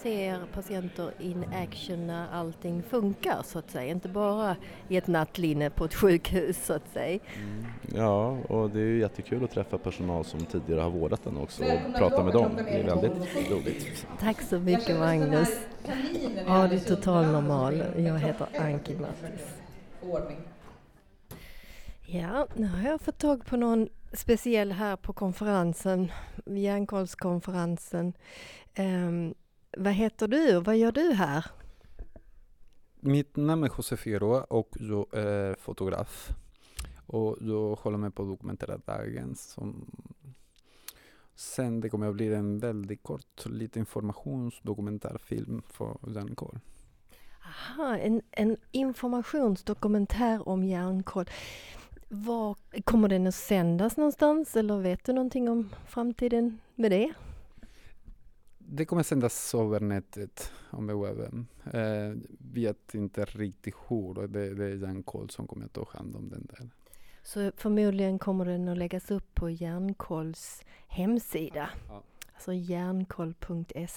[0.03, 3.91] ser patienter in action när allting funkar så att säga.
[3.91, 4.55] Inte bara
[4.87, 7.19] i ett nattlinne på ett sjukhus så att säga.
[7.35, 7.65] Mm.
[7.95, 11.63] Ja, och det är ju jättekul att träffa personal som tidigare har vårdat den också
[11.63, 12.51] och prata med dem.
[12.55, 14.07] Det är väldigt roligt.
[14.19, 15.49] Tack så mycket Magnus.
[16.47, 17.83] Radio Total Normal.
[17.97, 19.63] Jag heter Anki Mattis.
[22.05, 26.11] Ja, nu har jag fått tag på någon speciell här på konferensen,
[26.45, 28.13] Hjärnkollskonferensen.
[28.77, 29.33] Um,
[29.77, 31.45] vad heter du och vad gör du här?
[32.99, 36.29] Mitt namn är José Figueroa och jag är fotograf.
[37.05, 39.85] Och jag håller med på dokumentera dagen som
[41.35, 46.59] sen det kommer att bli en väldigt kort, lite informationsdokumentärfilm för hjärnkoll.
[47.45, 51.25] Aha, en, en informationsdokumentär om hjärnkoll.
[52.09, 57.13] Var, kommer den att sändas någonstans eller vet du någonting om framtiden med det?
[58.67, 61.47] Det kommer sändas över nätet, om webben.
[61.73, 62.13] Eh,
[62.53, 64.27] vet inte riktigt hur.
[64.27, 66.69] Det, det är Hjärnkoll som kommer att ta hand om den där.
[67.23, 71.69] Så förmodligen kommer den att läggas upp på Hjärnkolls hemsida.
[71.87, 72.03] Ja.
[72.33, 73.91] Alltså hjärnkoll.se.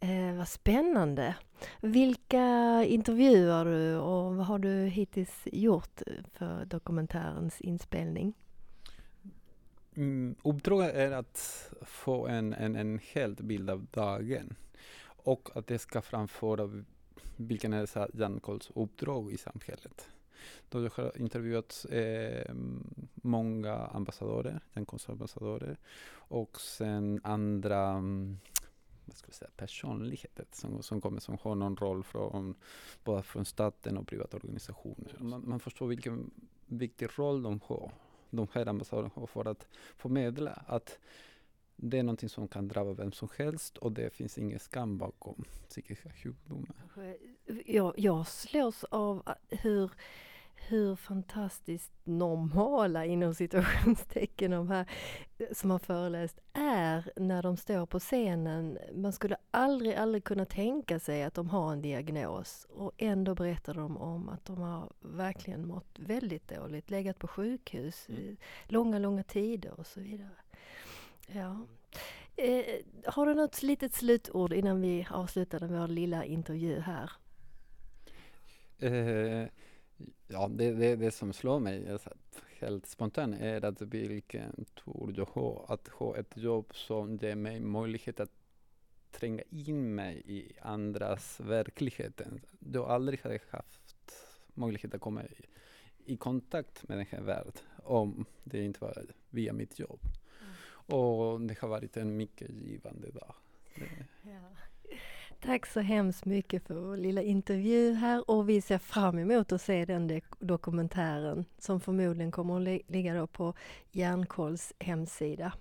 [0.00, 1.34] Eh, vad spännande.
[1.80, 8.34] Vilka intervjuar du och vad har du hittills gjort för dokumentärens inspelning?
[9.96, 14.56] Mm, uppdraget är att få en, en, en helt bild av dagen
[15.04, 16.84] och att det ska framföra
[17.36, 20.08] vilken är Hjärnkolls uppdrag i samhället.
[20.68, 22.54] Då jag har intervjuat eh,
[23.14, 25.76] många ambassadörer, Hjärnkollsambassadörer
[26.08, 28.38] och sen andra mm,
[29.04, 32.54] vad ska jag säga, personligheter som, som kommer som har någon roll från
[33.04, 35.16] både från staten och privata organisationer.
[35.18, 36.30] Man, man förstår vilken
[36.66, 37.92] viktig roll de har
[38.30, 40.98] de här ambassaderna har för att förmedla att
[41.76, 45.44] det är någonting som kan drabba vem som helst och det finns ingen skam bakom
[45.68, 46.76] psykiska sjukdomar.
[47.46, 49.90] Eh, jag, jag slås av eh, hur,
[50.68, 54.86] hur fantastiskt normala inom situationstecken de här
[55.52, 58.78] som har föreläst är när de står på scenen.
[58.94, 63.74] Man skulle aldrig, aldrig kunna tänka sig att de har en diagnos och ändå berättar
[63.74, 68.36] de om att de har verkligen mått väldigt dåligt, legat på sjukhus mm.
[68.64, 70.36] långa, långa tider och så vidare.
[71.26, 71.66] Ja.
[72.36, 72.64] Eh,
[73.04, 77.10] har du något litet slutord innan vi avslutar vår lilla intervju här?
[78.78, 79.48] Eh,
[80.26, 82.10] ja, det, det, det som slår mig alltså,
[82.58, 87.60] helt spontant är att vilken tur jag har att ha ett jobb som ger mig
[87.60, 88.32] möjlighet att
[89.10, 92.20] tränga in mig i andras verklighet.
[92.72, 94.12] Jag aldrig hade haft
[94.54, 95.44] möjlighet att komma i,
[96.12, 100.00] i kontakt med den här världen om det inte var via mitt jobb.
[100.88, 103.34] Och det har varit en mycket givande dag.
[104.22, 104.65] Ja.
[105.40, 109.62] Tack så hemskt mycket för vår lilla intervju här och vi ser fram emot att
[109.62, 113.54] se den dokumentären som förmodligen kommer att ligga då på
[113.92, 115.52] Järnkolls hemsida.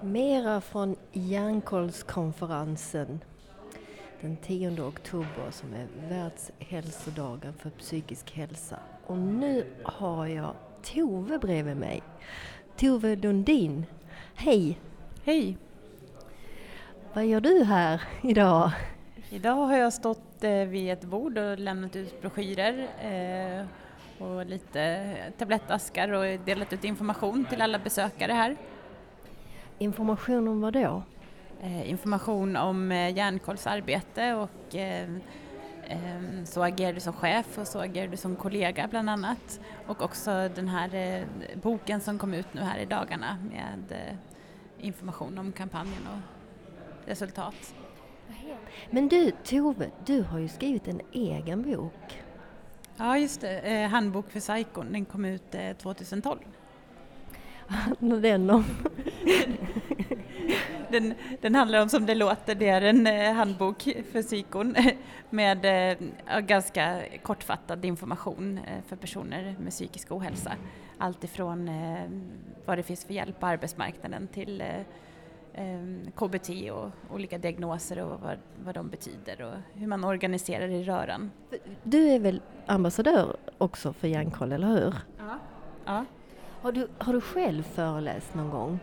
[0.00, 3.20] Mera från Järnkollskonferensen
[4.20, 8.78] den 10 oktober som är världshälsodagen för psykisk hälsa.
[9.06, 12.02] Och nu har jag Tove bredvid mig
[12.76, 13.86] Tove Lundin.
[14.34, 14.80] Hej!
[15.24, 15.58] Hej!
[17.12, 18.70] Vad gör du här idag?
[19.30, 23.66] Idag har jag stått eh, vid ett bord och lämnat ut broschyrer eh,
[24.24, 28.56] och lite tablettaskar och delat ut information till alla besökare här.
[29.78, 31.02] Information om vad då?
[31.62, 34.76] Eh, information om järnkollsarbete och
[35.88, 39.60] Ehm, så agerar du som chef och så agerar du som kollega bland annat.
[39.86, 41.24] Och också den här
[41.62, 43.96] boken som kom ut nu här i dagarna med
[44.78, 46.37] information om kampanjen och
[47.08, 47.74] resultat.
[48.90, 52.22] Men du Tove, du har ju skrivit en egen bok.
[52.96, 56.38] Ja just det, eh, Handbok för psykon, den kom ut 2012.
[57.98, 58.64] den om?
[60.90, 64.76] den, den handlar om som det låter, det är en eh, handbok för psykon
[65.30, 70.52] med eh, ganska kortfattad information eh, för personer med psykisk ohälsa.
[70.98, 72.10] Allt ifrån eh,
[72.64, 74.82] vad det finns för hjälp på arbetsmarknaden till eh, eh,
[76.14, 81.30] KBT och olika diagnoser och vad, vad de betyder och hur man organiserar i röran.
[81.82, 84.94] Du är väl ambassadör också för Hjärnkoll, eller hur?
[85.18, 85.38] Ja.
[85.84, 86.04] ja.
[86.62, 88.78] Har, du, har du själv föreläst någon gång?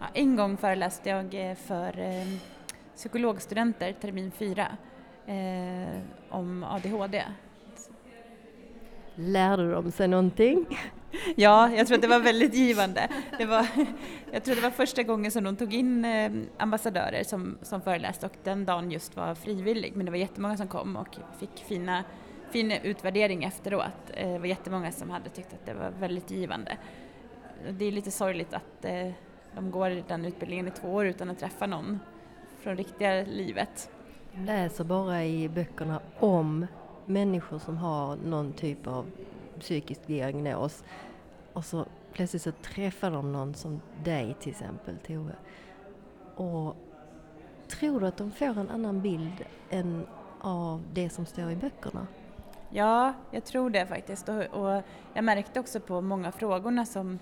[0.00, 2.26] Ja, en gång föreläste jag eh, för eh,
[2.96, 4.66] psykologstudenter termin fyra
[5.26, 7.24] eh, om ADHD.
[9.14, 10.66] Lärde de sig någonting?
[11.36, 13.08] Ja, jag tror att det var väldigt givande.
[13.38, 13.66] Det var,
[14.32, 18.26] jag tror det var första gången som de tog in eh, ambassadörer som, som föreläste
[18.26, 22.04] och den dagen just var frivillig men det var jättemånga som kom och fick fina,
[22.50, 24.10] fin utvärdering efteråt.
[24.14, 26.76] Eh, det var jättemånga som hade tyckt att det var väldigt givande.
[27.70, 29.10] Det är lite sorgligt att eh,
[29.54, 32.00] de går den utbildningen i två år utan att träffa någon
[32.60, 33.90] från riktiga livet.
[34.32, 36.66] De läser bara i böckerna om
[37.06, 39.06] människor som har någon typ av
[39.60, 40.84] psykisk diagnos
[41.52, 45.34] och så plötsligt så träffar de någon som dig till exempel, Tove.
[46.34, 46.76] Och
[47.68, 50.06] tror du att de får en annan bild än
[50.40, 52.06] av det som står i böckerna?
[52.70, 54.28] Ja, jag tror det faktiskt.
[54.28, 54.82] Och, och
[55.14, 57.18] jag märkte också på många frågorna som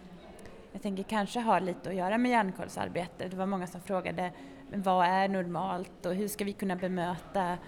[0.73, 3.29] jag tänker kanske har lite att göra med hjärnkollsarbete.
[3.29, 4.33] Det var många som frågade
[4.75, 7.59] vad är normalt och hur ska vi kunna bemöta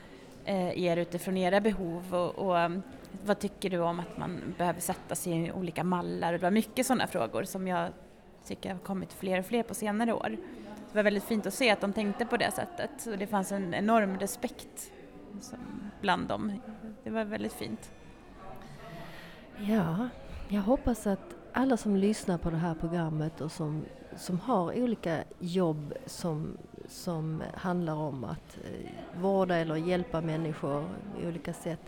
[0.45, 2.71] eh, er utifrån era behov och, och,
[3.25, 6.33] vad tycker du om att man behöver sätta sig i olika mallar?
[6.33, 7.93] det var mycket sådana frågor som jag
[8.45, 10.37] tycker har kommit fler och fler på senare år.
[10.93, 13.53] Det var väldigt fint att se att de tänkte på det sättet och det fanns
[13.53, 14.93] en enorm respekt
[16.01, 16.61] bland dem.
[17.05, 17.93] Det var väldigt fint.
[19.59, 20.09] Ja,
[20.49, 23.85] jag hoppas att alla som lyssnar på det här programmet och som,
[24.17, 26.59] som har olika jobb som,
[26.89, 30.85] som handlar om att eh, vårda eller hjälpa människor
[31.23, 31.81] i olika sätt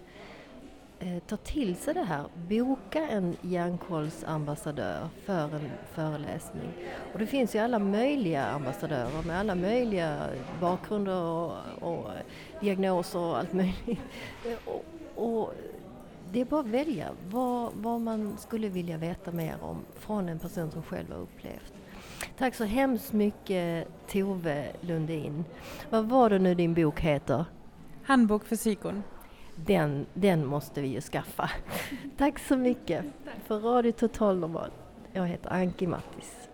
[1.02, 2.24] Eh, ta till sig det här.
[2.48, 6.68] Boka en hjärnkollsambassadör för en föreläsning.
[7.12, 10.28] Och det finns ju alla möjliga ambassadörer med alla möjliga
[10.60, 12.10] bakgrunder och, och
[12.60, 14.00] diagnoser och allt möjligt.
[14.46, 14.84] Eh, och,
[15.14, 15.54] och
[16.32, 20.38] det är bara att välja vad, vad man skulle vilja veta mer om från en
[20.38, 21.72] person som själv har upplevt.
[22.38, 25.44] Tack så hemskt mycket Tove Lundin.
[25.90, 27.44] Vad var det nu din bok heter?
[28.02, 29.02] Handbok för psykon.
[29.56, 31.50] Den, den måste vi ju skaffa.
[32.18, 33.04] Tack så mycket
[33.46, 34.70] för Radio Total Normal.
[35.12, 36.48] Jag heter Anki Mattis.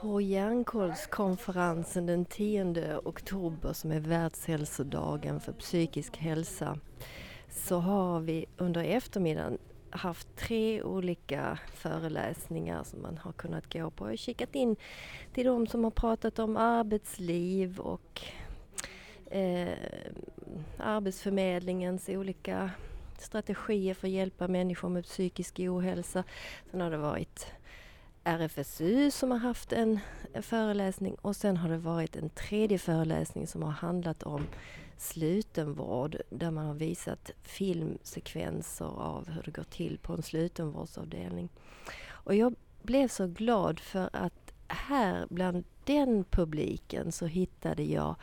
[0.00, 6.78] På Hjärnkollskonferensen den 10 oktober som är Världshälsodagen för psykisk hälsa
[7.48, 9.58] så har vi under eftermiddagen
[9.90, 14.04] haft tre olika föreläsningar som man har kunnat gå på.
[14.04, 14.76] Jag har kikat in
[15.32, 18.22] till de som har pratat om arbetsliv och
[19.30, 19.68] eh,
[20.76, 22.70] Arbetsförmedlingens olika
[23.18, 26.24] strategier för att hjälpa människor med psykisk ohälsa.
[26.70, 27.46] Sen har det varit
[28.24, 29.98] RFSU som har haft en,
[30.32, 34.46] en föreläsning och sen har det varit en tredje föreläsning som har handlat om
[34.96, 41.48] slutenvård där man har visat filmsekvenser av hur det går till på en slutenvårdsavdelning.
[42.08, 48.16] Och jag blev så glad för att här bland den publiken så hittade jag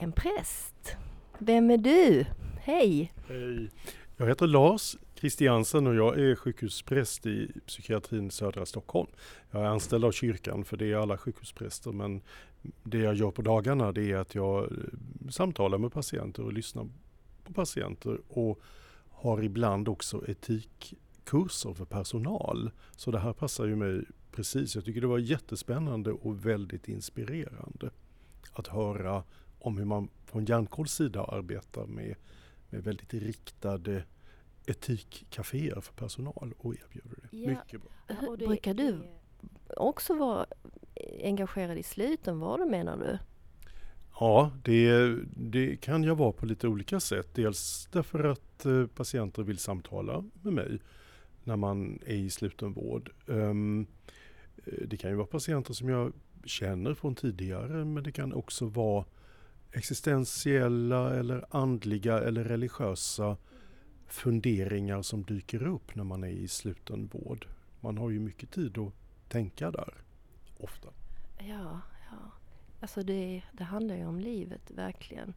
[0.00, 0.96] en präst.
[1.38, 2.26] Vem är du?
[2.60, 3.12] Hej!
[3.28, 3.70] Hej!
[4.16, 9.10] Jag heter Lars Christiansen och jag är sjukhuspräst i psykiatrin södra Stockholm.
[9.50, 12.22] Jag är anställd av kyrkan för det är alla sjukhuspräster men
[12.82, 14.68] det jag gör på dagarna det är att jag eh,
[15.30, 16.88] samtalar med patienter och lyssnar
[17.44, 18.60] på patienter och
[19.10, 22.70] har ibland också etikkurser för personal.
[22.96, 24.74] Så det här passar ju mig precis.
[24.74, 27.90] Jag tycker det var jättespännande och väldigt inspirerande
[28.52, 29.24] att höra
[29.60, 32.14] om hur man från Hjärnkolls sida arbetar med,
[32.70, 34.04] med väldigt riktade
[34.66, 37.36] etikkaféer för personal och erbjuder det.
[37.36, 37.48] Ja.
[37.48, 38.36] Mycket bra.
[38.46, 39.02] Brukar du
[39.76, 40.46] också vara
[41.22, 43.18] engagerad i slutenvården menar du?
[44.20, 47.34] Ja, det, det, kan jag vara på lite olika sätt.
[47.34, 50.80] Dels därför att eh, patienter vill samtala med mig
[51.44, 53.10] när man är i slutenvård.
[53.26, 53.86] Um,
[54.64, 56.12] det kan ju vara patienter som jag
[56.44, 59.04] känner från tidigare men det kan också vara
[59.72, 63.36] existentiella eller andliga eller religiösa
[64.06, 67.46] funderingar som dyker upp när man är i slutenvård.
[67.80, 68.92] Man har ju mycket tid att
[69.28, 69.94] tänka där,
[70.58, 70.88] ofta.
[71.38, 72.30] Ja, ja.
[72.80, 75.34] Alltså det, det handlar ju om livet, verkligen.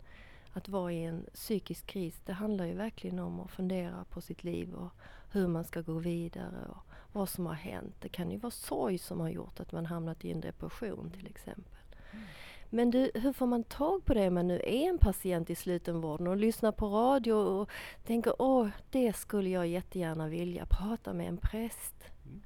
[0.53, 4.43] Att vara i en psykisk kris, det handlar ju verkligen om att fundera på sitt
[4.43, 4.89] liv och
[5.31, 7.95] hur man ska gå vidare och vad som har hänt.
[7.99, 11.27] Det kan ju vara sorg som har gjort att man hamnat i en depression till
[11.27, 11.79] exempel.
[12.11, 12.25] Mm.
[12.73, 15.55] Men du, hur får man tag på det om man nu är en patient i
[15.55, 17.69] slutenvården och lyssnar på radio och
[18.05, 21.95] tänker åh, det skulle jag jättegärna vilja prata med en präst?
[22.25, 22.41] Mm.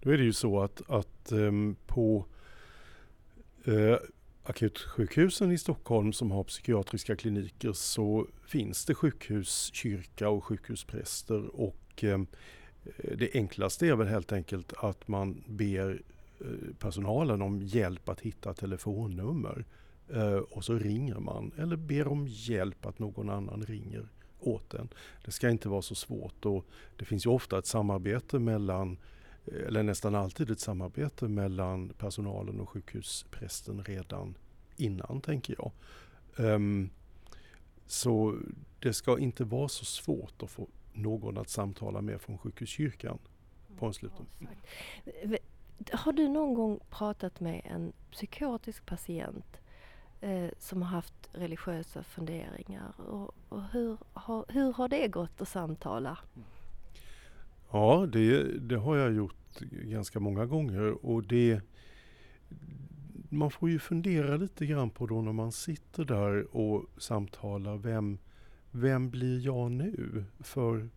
[0.00, 2.26] Då är det ju så att, att um, på
[3.68, 3.96] uh,
[4.42, 12.26] akutsjukhusen i Stockholm som har psykiatriska kliniker så finns det sjukhuskyrka och sjukhuspräster och um,
[13.18, 16.02] det enklaste är väl helt enkelt att man ber
[16.78, 19.64] personalen om hjälp att hitta telefonnummer.
[20.08, 24.08] Eh, och så ringer man eller ber om hjälp att någon annan ringer
[24.40, 24.88] åt en.
[25.24, 26.66] Det ska inte vara så svårt och
[26.96, 28.98] det finns ju ofta ett samarbete mellan
[29.46, 34.34] eh, eller nästan alltid ett samarbete mellan personalen och sjukhusprästen redan
[34.76, 35.72] innan tänker jag.
[36.36, 36.90] Um,
[37.86, 38.38] så
[38.78, 43.18] det ska inte vara så svårt att få någon att samtala med från sjukhuskyrkan
[43.78, 44.26] på en sluten.
[45.92, 49.60] Har du någon gång pratat med en psykotisk patient
[50.20, 52.92] eh, som har haft religiösa funderingar?
[53.00, 56.18] Och, och hur, har, hur har det gått att samtala?
[57.70, 61.60] Ja, det, det har jag gjort ganska många gånger och det
[63.30, 67.76] man får ju fundera lite grann på då när man sitter där och samtalar.
[67.76, 68.18] Vem,
[68.70, 70.88] vem blir jag nu för,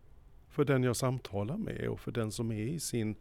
[0.48, 3.16] för den jag samtalar med och för den som är i sin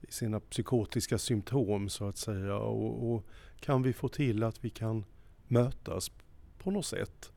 [0.00, 2.56] i sina psykotiska symptom så att säga.
[2.56, 3.24] Och, och,
[3.60, 5.04] kan vi få till att vi kan
[5.48, 6.10] mötas
[6.58, 7.32] på något sätt?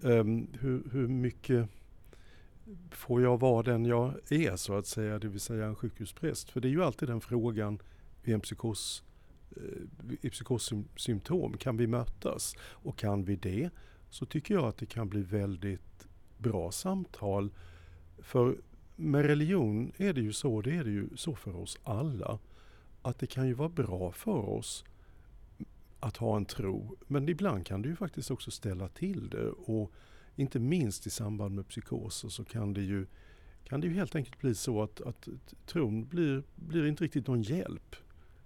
[0.00, 1.68] Um, hur, hur mycket
[2.90, 6.50] får jag vara den jag är så att säga, det vill säga en sjukhuspräst?
[6.50, 7.82] För det är ju alltid den frågan
[8.22, 9.02] vid en psykos,
[9.56, 11.56] eh, i psykossymptom.
[11.56, 12.56] Kan vi mötas?
[12.60, 13.70] Och kan vi det
[14.10, 17.50] så tycker jag att det kan bli väldigt bra samtal.
[18.18, 18.56] För
[19.00, 22.38] med religion är det ju så, det är det ju så för oss alla,
[23.02, 24.84] att det kan ju vara bra för oss
[26.00, 29.92] att ha en tro, men ibland kan det ju faktiskt också ställa till det och
[30.36, 33.06] inte minst i samband med psykoser så kan det ju,
[33.64, 35.28] kan det ju helt enkelt bli så att, att
[35.66, 37.96] tron blir, blir inte riktigt någon hjälp.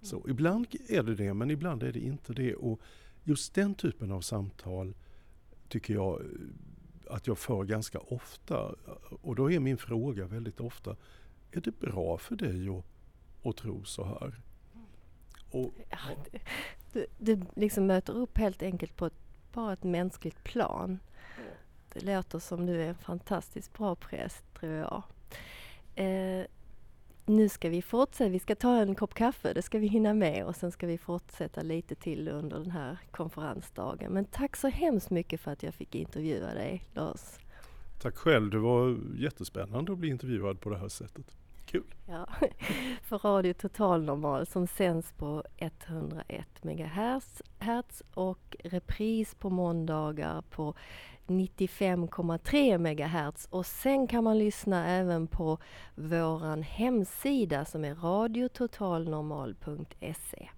[0.01, 2.55] Så, ibland är det det, men ibland är det inte det.
[2.55, 2.81] Och
[3.23, 4.95] just den typen av samtal
[5.69, 6.21] tycker jag
[7.09, 8.75] att jag för ganska ofta.
[9.21, 10.95] Och då är min fråga väldigt ofta,
[11.51, 12.85] är det bra för dig att,
[13.43, 14.41] att tro så här?
[15.51, 15.97] Och, ja.
[16.93, 19.19] du, du liksom möter upp helt enkelt på ett,
[19.53, 20.99] bara ett mänskligt plan.
[21.93, 25.03] Det låter som du är en fantastiskt bra präst, tror jag.
[25.95, 26.45] Eh,
[27.25, 30.45] nu ska vi fortsätta, vi ska ta en kopp kaffe, det ska vi hinna med
[30.45, 34.11] och sen ska vi fortsätta lite till under den här konferensdagen.
[34.11, 37.19] Men tack så hemskt mycket för att jag fick intervjua dig, Lars.
[38.01, 41.35] Tack själv, det var jättespännande att bli intervjuad på det här sättet.
[41.75, 41.83] Kul!
[42.07, 42.27] Ja,
[43.01, 47.41] för Radio Total Normal som sänds på 101 MHz
[48.13, 50.73] och repris på måndagar på
[51.27, 55.57] 95,3 MHz och sen kan man lyssna även på
[55.95, 60.49] våran hemsida som är radiototalnormal.se.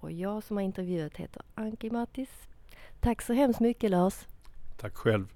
[0.00, 2.48] Och jag som har intervjuat heter Anki Mattis.
[3.00, 4.26] Tack så hemskt mycket Lars.
[4.76, 5.26] Tack själv.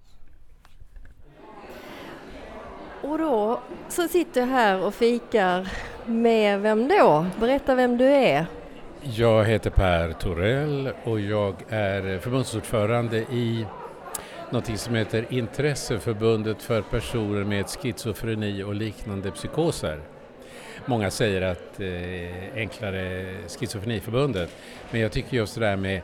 [3.05, 5.69] Och då så sitter jag här och fikar
[6.07, 7.27] med vem då?
[7.41, 8.47] Berätta vem du är.
[9.03, 13.67] Jag heter Per Torell och jag är förbundsordförande i
[14.51, 20.01] något som heter Intresseförbundet för personer med schizofreni och liknande psykoser.
[20.87, 24.51] Många säger att eh, enklare Schizofreniförbundet,
[24.91, 26.01] men jag tycker just det där med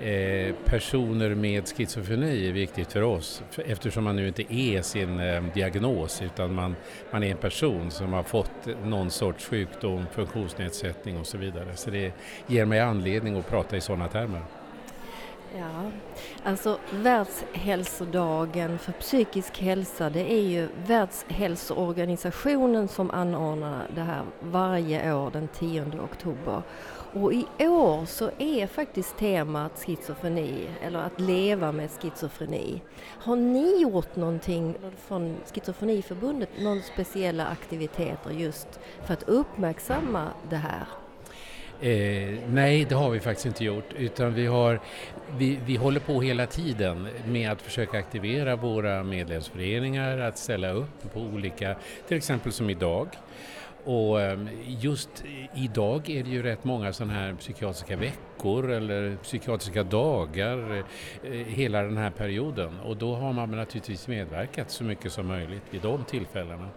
[0.00, 5.42] eh, personer med schizofreni är viktigt för oss eftersom man nu inte är sin eh,
[5.54, 6.76] diagnos utan man,
[7.10, 8.50] man är en person som har fått
[8.84, 11.76] någon sorts sjukdom, funktionsnedsättning och så vidare.
[11.76, 12.12] Så det
[12.46, 14.42] ger mig anledning att prata i sådana termer.
[15.56, 15.90] Ja,
[16.44, 25.30] alltså Världshälsodagen för psykisk hälsa det är ju Världshälsoorganisationen som anordnar det här varje år
[25.30, 26.62] den 10 oktober.
[27.12, 32.82] Och i år så är faktiskt temat schizofreni, eller att leva med schizofreni.
[33.00, 34.74] Har ni gjort någonting
[35.06, 40.86] från Schizofreniförbundet, några speciella aktiviteter just för att uppmärksamma det här?
[41.80, 44.80] Eh, nej, det har vi faktiskt inte gjort utan vi, har,
[45.36, 51.12] vi, vi håller på hela tiden med att försöka aktivera våra medlemsföreningar att ställa upp
[51.12, 51.76] på olika,
[52.08, 53.08] till exempel som idag.
[53.88, 55.24] Och ehm, just
[55.54, 60.84] idag är det ju rätt många sådana här psykiatriska veckor eller psykiatriska dagar eh,
[61.32, 65.62] eh, hela den här perioden och då har man naturligtvis medverkat så mycket som möjligt
[65.70, 66.68] vid de tillfällena.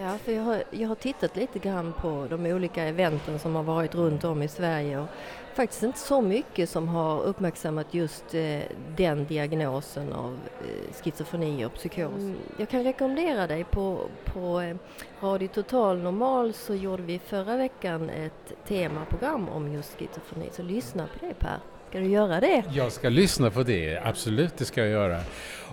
[0.00, 3.62] Ja, för jag har, jag har tittat lite grann på de olika eventen som har
[3.62, 5.06] varit runt om i Sverige och
[5.54, 8.58] faktiskt inte så mycket som har uppmärksammat just eh,
[8.96, 12.18] den diagnosen av eh, schizofreni och psykos.
[12.18, 12.36] Mm.
[12.58, 14.76] Jag kan rekommendera dig på, på eh,
[15.20, 21.06] Radio Total Normal så gjorde vi förra veckan ett temaprogram om just schizofreni, så lyssna
[21.06, 21.58] på det Per.
[21.88, 22.64] Ska du göra det?
[22.70, 25.20] Jag ska lyssna på det, absolut det ska jag göra.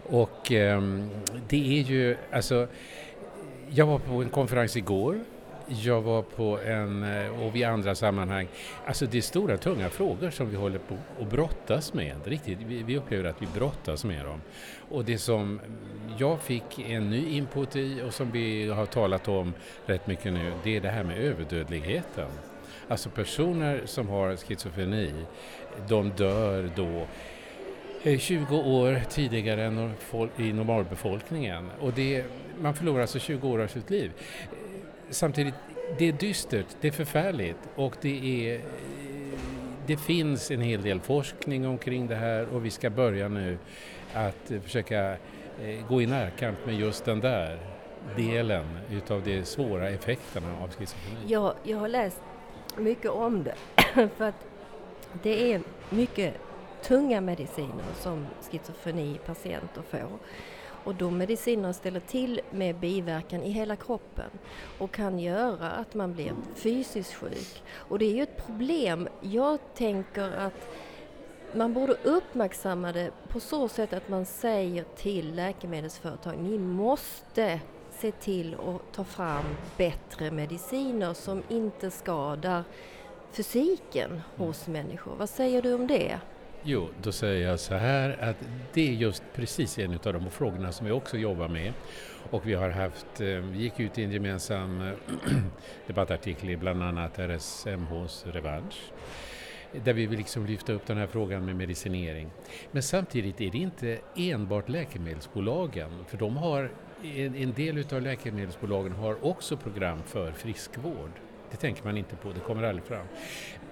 [0.10, 1.10] Och ehm,
[1.50, 2.68] det är ju, alltså
[3.70, 5.20] jag var på en konferens igår.
[5.68, 8.48] Jag var på en, eh, och vid andra sammanhang.
[8.86, 12.16] Alltså det är stora tunga frågor som vi håller på att brottas med.
[12.26, 14.42] Riktigt, vi, upplever att vi brottas med dem.
[14.90, 15.60] Och det som
[16.18, 19.54] jag fick en ny input i och som vi har talat om
[19.86, 22.30] rätt mycket nu, det är det här med överdödligheten.
[22.88, 25.14] Alltså personer som har schizofreni,
[25.88, 27.08] de dör då
[28.04, 29.94] eh, 20 år tidigare än
[30.38, 31.70] i normalbefolkningen.
[31.80, 32.26] Och det,
[32.62, 34.12] man förlorar alltså 20 år av sitt liv.
[35.10, 35.54] Samtidigt,
[35.98, 38.62] det är dystert, det är förfärligt och det, är,
[39.86, 43.58] det finns en hel del forskning omkring det här och vi ska börja nu
[44.14, 47.60] att eh, försöka eh, gå i närkamp med just den där
[48.16, 51.20] delen utav de svåra effekterna av schizofreni.
[51.28, 52.22] Jag, jag har läst
[52.78, 53.56] mycket om det
[54.18, 54.46] för att
[55.24, 56.34] det är mycket
[56.84, 60.20] tunga mediciner som schizofrenipatienter får.
[60.86, 64.30] Och de medicinerna ställer till med biverkan i hela kroppen
[64.80, 67.64] och kan göra att man blir fysiskt sjuk.
[67.74, 69.08] Och det är ju ett problem.
[69.22, 70.68] Jag tänker att
[71.54, 77.60] man borde uppmärksamma det på så sätt att man säger till läkemedelsföretag, ni måste
[77.92, 79.46] se till att ta fram
[79.78, 82.64] bättre mediciner som inte skadar
[83.32, 85.16] fysiken hos människor.
[85.16, 86.20] Vad säger du om det?
[86.68, 88.36] Jo, då säger jag så här att
[88.74, 91.74] det är just precis en av de frågorna som vi också jobbar med.
[92.32, 94.94] Och vi har haft, vi gick ut i en gemensam eh,
[95.88, 98.76] debattartikel i bland annat RSMHs revansch
[99.84, 102.30] där vi vill liksom lyfta upp den här frågan med medicinering.
[102.72, 106.72] Men samtidigt är det inte enbart läkemedelsbolagen, för de har,
[107.04, 111.12] en, en del utav läkemedelsbolagen har också program för friskvård.
[111.52, 113.06] Det tänker man inte på, det kommer aldrig fram.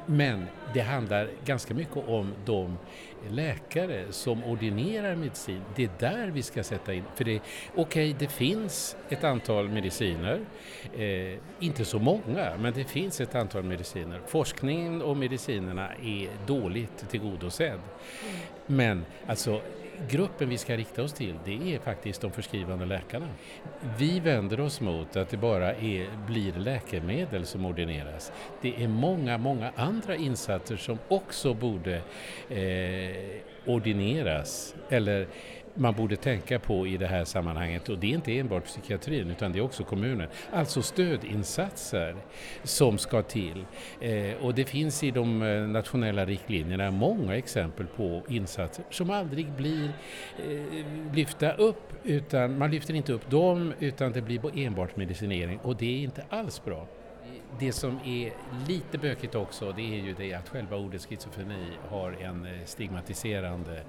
[0.06, 2.78] Men det handlar ganska mycket om de
[3.30, 5.62] läkare som ordinerar medicin.
[5.76, 7.04] Det är där vi ska sätta in.
[7.16, 7.40] För det,
[7.76, 10.40] okej, okay, det finns ett antal mediciner,
[10.98, 14.22] eh, inte så många, men det finns ett antal mediciner.
[14.28, 17.80] Forskningen och medicinerna är dåligt tillgodosedd.
[18.66, 19.62] Men alltså
[20.10, 23.28] gruppen vi ska rikta oss till det är faktiskt de förskrivande läkarna.
[23.98, 28.32] Vi vänder oss mot att det bara är, blir läkemedel som ordineras.
[28.62, 32.02] Det är många, många andra insatser som också borde
[32.50, 35.28] eh, ordineras eller
[35.76, 39.52] man borde tänka på i det här sammanhanget och det är inte enbart psykiatrin utan
[39.52, 40.28] det är också kommunen.
[40.52, 42.16] Alltså stödinsatser
[42.64, 43.66] som ska till.
[44.00, 49.52] Eh, och det finns i de eh, nationella riktlinjerna många exempel på insatser som aldrig
[49.52, 49.92] blir
[50.38, 55.76] eh, lyfta upp utan man lyfter inte upp dem utan det blir enbart medicinering och
[55.76, 56.88] det är inte alls bra.
[57.60, 58.34] Det som är
[58.68, 63.82] lite bökigt också det är ju det att själva ordet schizofreni har en eh, stigmatiserande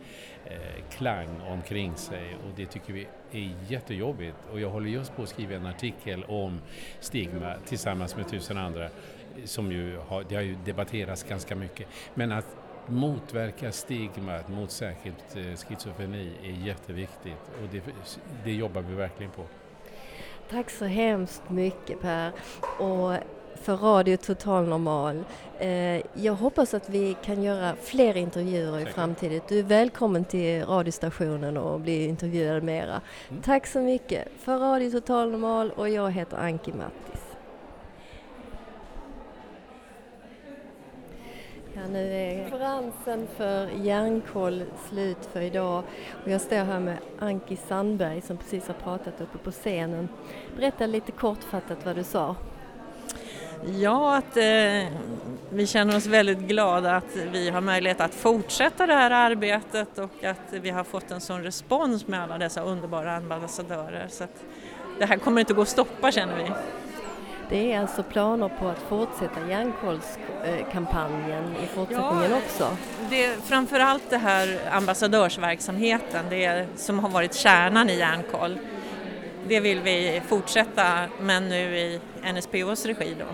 [0.46, 5.22] Eh, klang omkring sig och det tycker vi är jättejobbigt och jag håller just på
[5.22, 6.60] att skriva en artikel om
[7.00, 8.88] stigma tillsammans med tusen andra
[9.44, 11.88] som ju har, det har ju debatterats ganska mycket.
[12.14, 17.82] Men att motverka stigmat mot särskilt eh, schizofreni är jätteviktigt och det,
[18.44, 19.42] det jobbar vi verkligen på.
[20.50, 22.32] Tack så hemskt mycket Per.
[22.78, 23.16] Och
[23.64, 25.24] för Radio Total Normal.
[25.58, 29.40] Eh, jag hoppas att vi kan göra fler intervjuer i framtiden.
[29.48, 33.00] Du är välkommen till radiostationen och bli intervjuad mera.
[33.30, 33.42] Mm.
[33.42, 37.22] Tack så mycket för Radio Total Normal och jag heter Anki Mattis.
[41.74, 45.84] Ja, nu är konferensen för Järnkoll slut för idag
[46.24, 50.08] och jag står här med Anki Sandberg som precis har pratat uppe på scenen.
[50.56, 52.36] Berätta lite kortfattat vad du sa.
[53.66, 54.84] Ja, att eh,
[55.50, 60.24] vi känner oss väldigt glada att vi har möjlighet att fortsätta det här arbetet och
[60.24, 64.06] att vi har fått en sån respons med alla dessa underbara ambassadörer.
[64.10, 64.44] Så att
[64.98, 66.50] det här kommer inte gå att stoppa känner vi.
[67.48, 72.76] Det är alltså planer på att fortsätta Hjärnkollskampanjen i fortsättningen ja, också?
[73.10, 78.58] Det är framförallt det här ambassadörsverksamheten det är, som har varit kärnan i Hjärnkoll.
[79.48, 82.00] Det vill vi fortsätta men nu i
[82.34, 83.24] NSPOs regi då.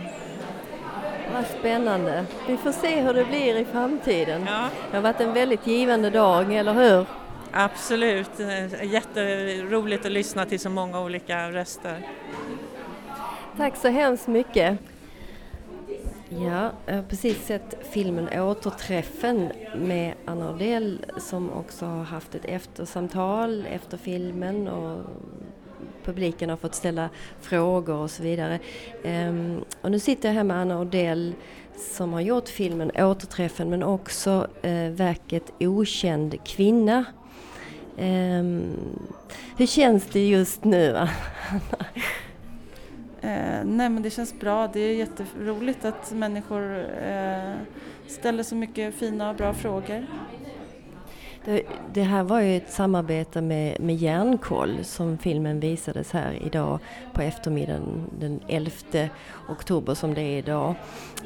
[1.35, 2.25] Vad spännande.
[2.49, 4.47] Vi får se hur det blir i framtiden.
[4.47, 4.69] Ja.
[4.91, 7.07] Det har varit en väldigt givande dag, eller hur?
[7.53, 8.31] Absolut.
[8.83, 12.07] Jätteroligt att lyssna till så många olika röster.
[13.57, 14.79] Tack så hemskt mycket.
[16.29, 22.45] Ja, jag har precis sett filmen Återträffen med Anna Odell som också har haft ett
[22.45, 25.05] eftersamtal efter filmen och
[26.05, 27.09] publiken har fått ställa
[27.41, 28.59] frågor och så vidare.
[29.05, 31.35] Ehm, och nu sitter jag här med Anna Odell
[31.77, 37.05] som har gjort filmen Återträffen men också eh, verket Okänd kvinna.
[37.99, 38.63] Ehm,
[39.57, 41.11] hur känns det just nu, Anna?
[43.23, 44.69] Eh, nej men det känns bra.
[44.73, 47.53] Det är jätteroligt att människor eh,
[48.07, 50.07] ställer så mycket fina och bra frågor.
[51.45, 51.63] Det,
[51.93, 56.79] det, här var ju ett samarbete med, med Järnkoll som filmen visades här idag
[57.13, 58.71] på eftermiddagen den 11
[59.49, 60.75] oktober som det är idag.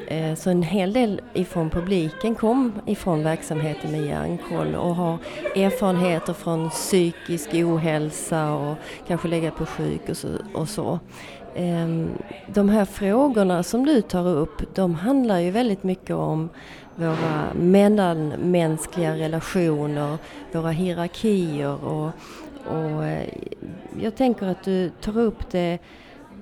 [0.09, 5.19] Eh, så en hel del ifrån publiken kom ifrån verksamheten med Järnkoll och har
[5.57, 10.29] erfarenheter från psykisk ohälsa och kanske lägga på sjuk och så.
[10.55, 10.99] Och så.
[11.55, 12.07] Eh,
[12.47, 16.51] de här frågorna som du tar upp, de handlar ju väldigt mycket om
[16.97, 20.19] våra mellanmänskliga relationer,
[20.53, 22.11] våra hierarkier och,
[22.67, 23.29] och eh,
[24.03, 25.79] jag tänker att du tar upp det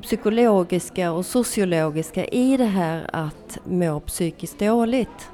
[0.03, 5.31] psykologiska och sociologiska i det här att må psykiskt dåligt.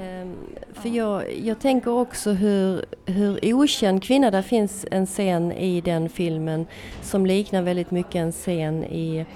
[0.00, 0.36] Ehm,
[0.72, 6.08] för jag, jag tänker också hur, hur okänd kvinna, där finns en scen i den
[6.08, 6.66] filmen
[7.02, 9.26] som liknar väldigt mycket en scen i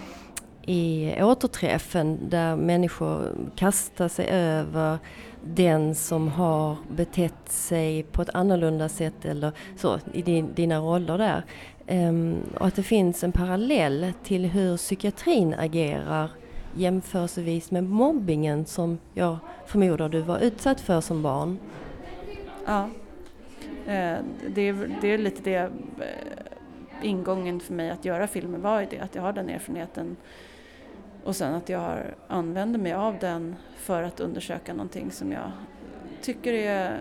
[0.66, 4.98] i återträffen där människor kastar sig över
[5.54, 11.18] den som har betett sig på ett annorlunda sätt eller så i din, dina roller
[11.18, 11.42] där.
[11.88, 16.30] Um, och att det finns en parallell till hur psykiatrin agerar
[16.76, 19.36] jämförelsevis med mobbingen som jag
[19.66, 21.58] förmodar du var utsatt för som barn.
[22.66, 22.88] Ja,
[23.86, 24.18] eh,
[24.48, 25.70] det är, det är lite det eh,
[27.02, 30.16] ingången för mig att göra filmer var ju det, att jag har den erfarenheten
[31.26, 31.98] och sen att jag
[32.28, 35.52] använder mig av den för att undersöka någonting som jag
[36.22, 37.00] tycker är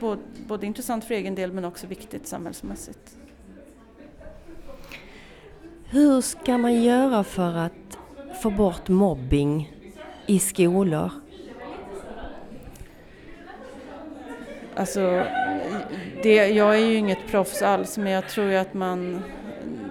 [0.00, 3.16] både, både intressant för egen del men också viktigt samhällsmässigt.
[5.84, 7.98] Hur ska man göra för att
[8.42, 9.72] få bort mobbing
[10.26, 11.10] i skolor?
[14.74, 15.24] Alltså,
[16.22, 19.22] det, jag är ju inget proffs alls men jag tror ju att man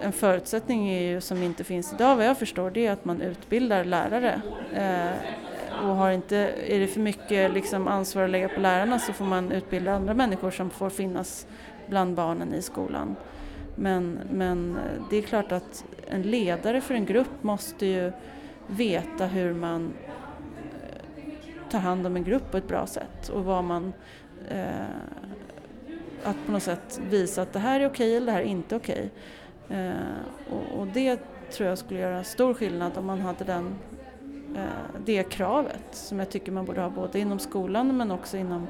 [0.02, 3.22] en förutsättning är ju, som inte finns idag vad jag förstår det är att man
[3.22, 4.42] utbildar lärare.
[4.74, 5.40] Eh,
[5.84, 6.38] och har inte,
[6.68, 10.14] är det för mycket liksom ansvar att lägga på lärarna så får man utbilda andra
[10.14, 11.48] människor som får finnas
[11.88, 13.16] bland barnen i skolan.
[13.76, 14.78] Men, men
[15.10, 18.12] det är klart att en ledare för en grupp måste ju
[18.68, 19.94] veta hur man
[20.82, 23.94] eh, tar hand om en grupp på ett bra sätt och vad man
[24.50, 24.86] eh,
[26.24, 28.76] att på något sätt visa att det här är okej eller det här är inte
[28.76, 29.10] okej.
[29.70, 29.92] Eh,
[30.50, 31.20] och, och, det
[31.52, 33.76] tror jag skulle göra stor skillnad om man hade den,
[34.56, 38.68] eh, det kravet som jag tycker man borde ha både inom skolan men också inom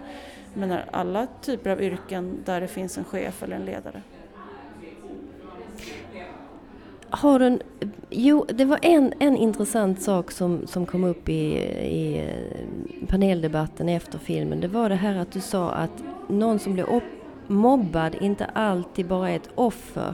[0.53, 4.01] menar, alla typer av yrken där det finns en chef eller en ledare.
[7.09, 7.61] Har du en,
[8.09, 13.89] jo, det var en, en intressant sak som, som kom upp i, i eh, paneldebatten
[13.89, 14.61] efter filmen.
[14.61, 17.01] Det var det här att du sa att någon som blir
[17.47, 20.13] mobbad inte alltid bara är ett offer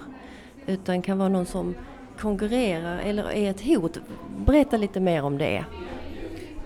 [0.68, 1.76] utan kan vara någon som
[2.20, 4.00] konkurrerar eller är ett hot.
[4.46, 5.66] Berätta lite mer om det.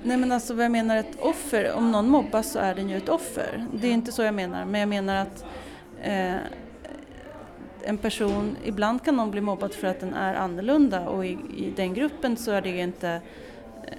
[0.03, 2.97] Nej men alltså vad jag menar ett offer, om någon mobbas så är den ju
[2.97, 3.65] ett offer.
[3.73, 5.45] Det är inte så jag menar, men jag menar att
[6.01, 6.35] eh,
[7.83, 11.73] en person, ibland kan någon bli mobbad för att den är annorlunda och i, i
[11.75, 13.21] den gruppen så är det inte eh,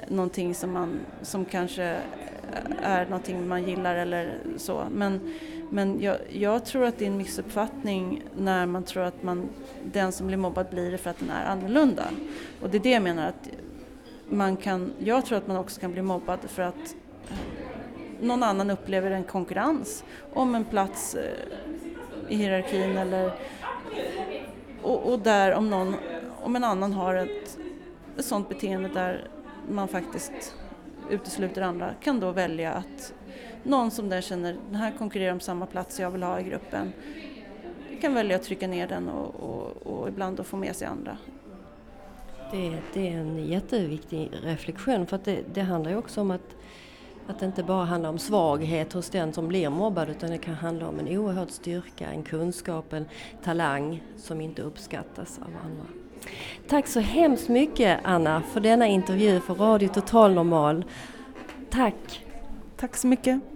[0.08, 1.98] någonting som man, som kanske eh,
[2.82, 4.84] är någonting man gillar eller så.
[4.90, 5.34] Men,
[5.72, 9.48] men jag, jag, tror att det är en missuppfattning när man tror att man,
[9.84, 12.04] den som blir mobbad blir det för att den är annorlunda.
[12.60, 13.48] Och det är det jag menar att
[14.28, 16.96] man kan, jag tror att man också kan bli mobbad för att
[17.28, 17.36] eh,
[18.20, 21.22] någon annan upplever en konkurrens om en plats eh,
[22.28, 23.32] i hierarkin eller
[24.82, 25.94] och, och, där om någon,
[26.42, 27.58] om en annan har ett,
[28.18, 29.28] ett sådant beteende där
[29.68, 30.56] man faktiskt
[31.10, 33.12] utesluter andra kan då välja att
[33.62, 36.92] någon som den känner, den här konkurrerar om samma plats jag vill ha i gruppen
[38.02, 41.16] kan välja att trycka ner den och, och, och ibland då få med sig andra.
[42.52, 46.56] Det, det, är en jätteviktig reflektion för att det, det handlar ju också om att,
[47.26, 50.54] att det inte bara handlar om svaghet hos den som blir mobbad utan det kan
[50.54, 53.06] handla om en oerhörd styrka, en kunskap, en
[53.44, 55.84] talang som inte uppskattas av andra.
[56.68, 60.84] Tack så hemskt mycket Anna för denna intervju för Radio Total Normal.
[61.70, 62.26] Tack!
[62.76, 63.51] Tack så mycket!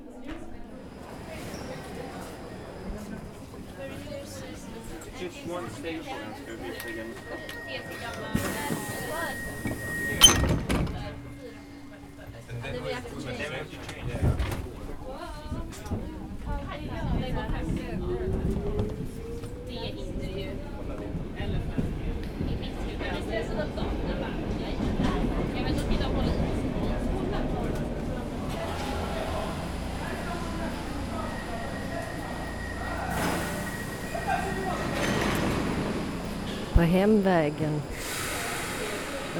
[36.77, 37.83] På hemvägen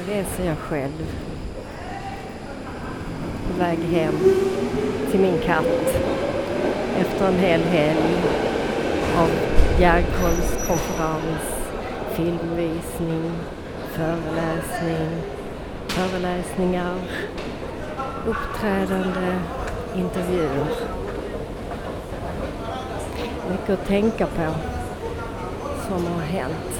[0.07, 1.15] reser jag själv.
[3.47, 4.13] På väg hem
[5.11, 5.95] till min katt
[6.99, 8.15] efter en hel helg
[9.17, 9.29] av
[9.79, 11.43] järnkollskonferens,
[12.11, 13.31] filmvisning,
[13.91, 15.21] föreläsning,
[15.87, 16.95] föreläsningar,
[18.27, 19.39] uppträdande,
[19.95, 20.67] intervjuer.
[23.51, 24.53] Mycket att tänka på
[25.87, 26.76] som har hänt.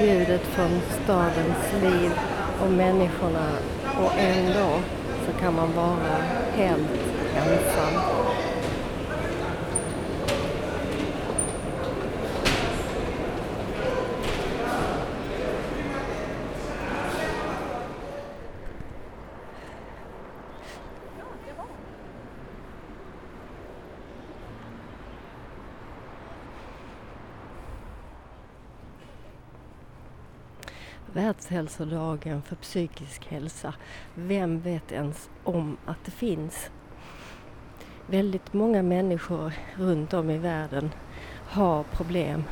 [0.00, 2.10] Ljudet från stadens liv
[2.62, 3.48] och människorna
[4.04, 4.80] och ändå
[5.26, 6.16] så kan man vara
[6.56, 6.90] helt
[7.36, 7.94] ensam.
[31.48, 33.74] Världshälsodagen för psykisk hälsa.
[34.14, 36.70] Vem vet ens om att det finns?
[38.06, 40.90] Väldigt många människor runt om i världen
[41.46, 42.44] har problem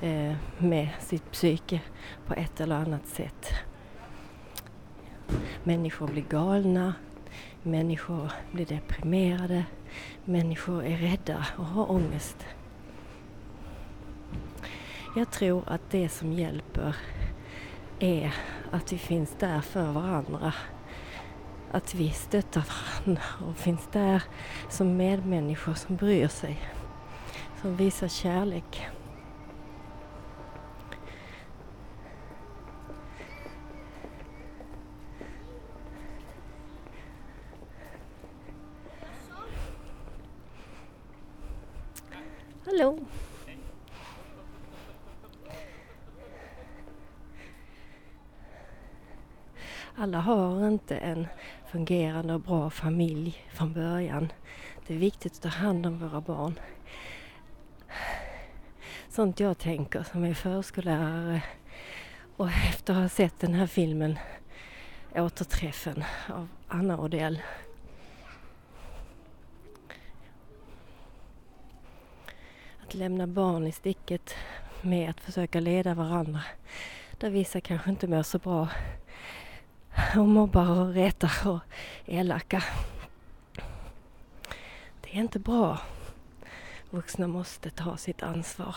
[0.00, 1.80] eh, med sitt psyke
[2.26, 3.52] på ett eller annat sätt.
[5.64, 6.94] Människor blir galna,
[7.62, 9.64] människor blir deprimerade,
[10.24, 12.46] människor är rädda och har ångest.
[15.16, 16.96] Jag tror att det som hjälper
[18.00, 18.34] är
[18.70, 20.52] att vi finns där för varandra.
[21.70, 24.22] Att vi stöttar varandra och finns där
[24.68, 26.60] som medmänniskor som bryr sig.
[27.62, 28.86] Som visar kärlek.
[42.64, 42.98] Hallå!
[50.00, 51.26] Alla har inte en
[51.66, 54.32] fungerande och bra familj från början.
[54.86, 56.60] Det är viktigt att ta hand om våra barn.
[59.08, 61.42] Sånt jag tänker som är förskollärare
[62.36, 64.18] och efter att ha sett den här filmen
[65.14, 67.42] Återträffen av Anna Odell.
[72.86, 74.34] Att lämna barn i sticket
[74.82, 76.40] med att försöka leda varandra
[77.18, 78.68] där vissa kanske inte mår så bra
[80.16, 81.60] och mobbar och retar och
[82.06, 82.64] elaka.
[85.00, 85.78] Det är inte bra.
[86.90, 88.76] Vuxna måste ta sitt ansvar.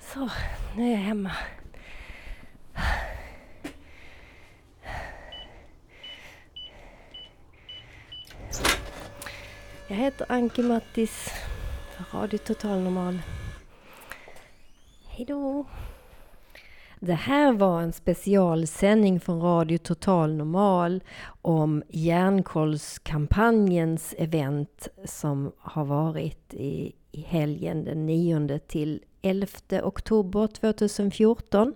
[0.00, 0.30] Så,
[0.76, 1.32] nu är jag hemma.
[9.88, 11.32] Jag heter Anki Mattis
[11.90, 13.22] för Radio Total Normal.
[15.08, 15.66] Hejdå!
[17.04, 21.02] Det här var en specialsändning från Radio Total Normal
[21.42, 29.46] om Järnkollskampanjens event som har varit i, i helgen den 9 till 11
[29.82, 31.74] oktober 2014.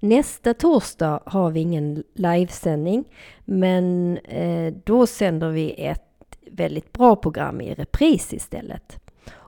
[0.00, 3.04] Nästa torsdag har vi ingen livesändning
[3.44, 9.03] men eh, då sänder vi ett väldigt bra program i repris istället.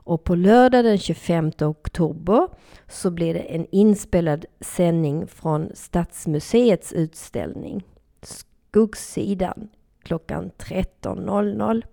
[0.07, 2.47] Och på lördag den 25 oktober
[2.87, 7.83] så blir det en inspelad sändning från Stadsmuseets utställning
[8.21, 9.69] Skuggsidan
[10.03, 11.83] klockan 13.00.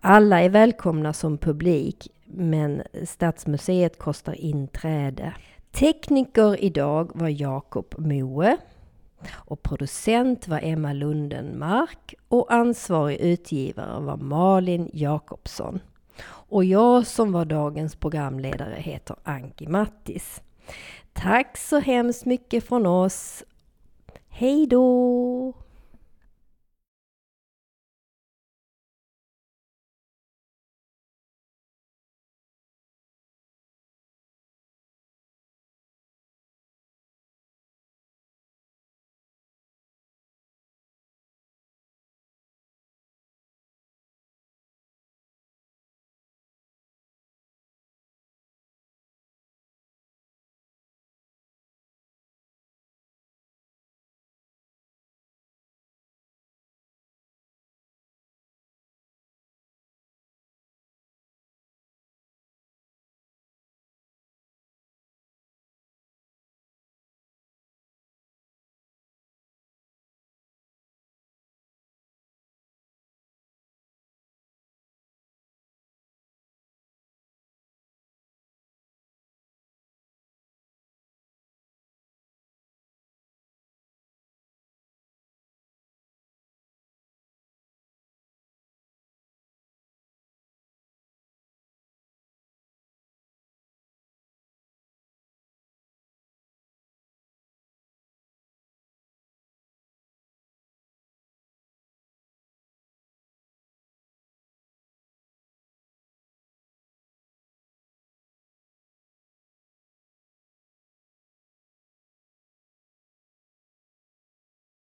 [0.00, 5.34] Alla är välkomna som publik men Stadsmuseet kostar inträde.
[5.70, 8.56] Tekniker idag var Jakob Moe
[9.34, 15.80] och producent var Emma Lundenmark och ansvarig utgivare var Malin Jakobsson.
[16.24, 20.42] Och jag som var dagens programledare heter Anki Mattis.
[21.12, 23.44] Tack så hemskt mycket från oss.
[24.28, 25.52] Hej då!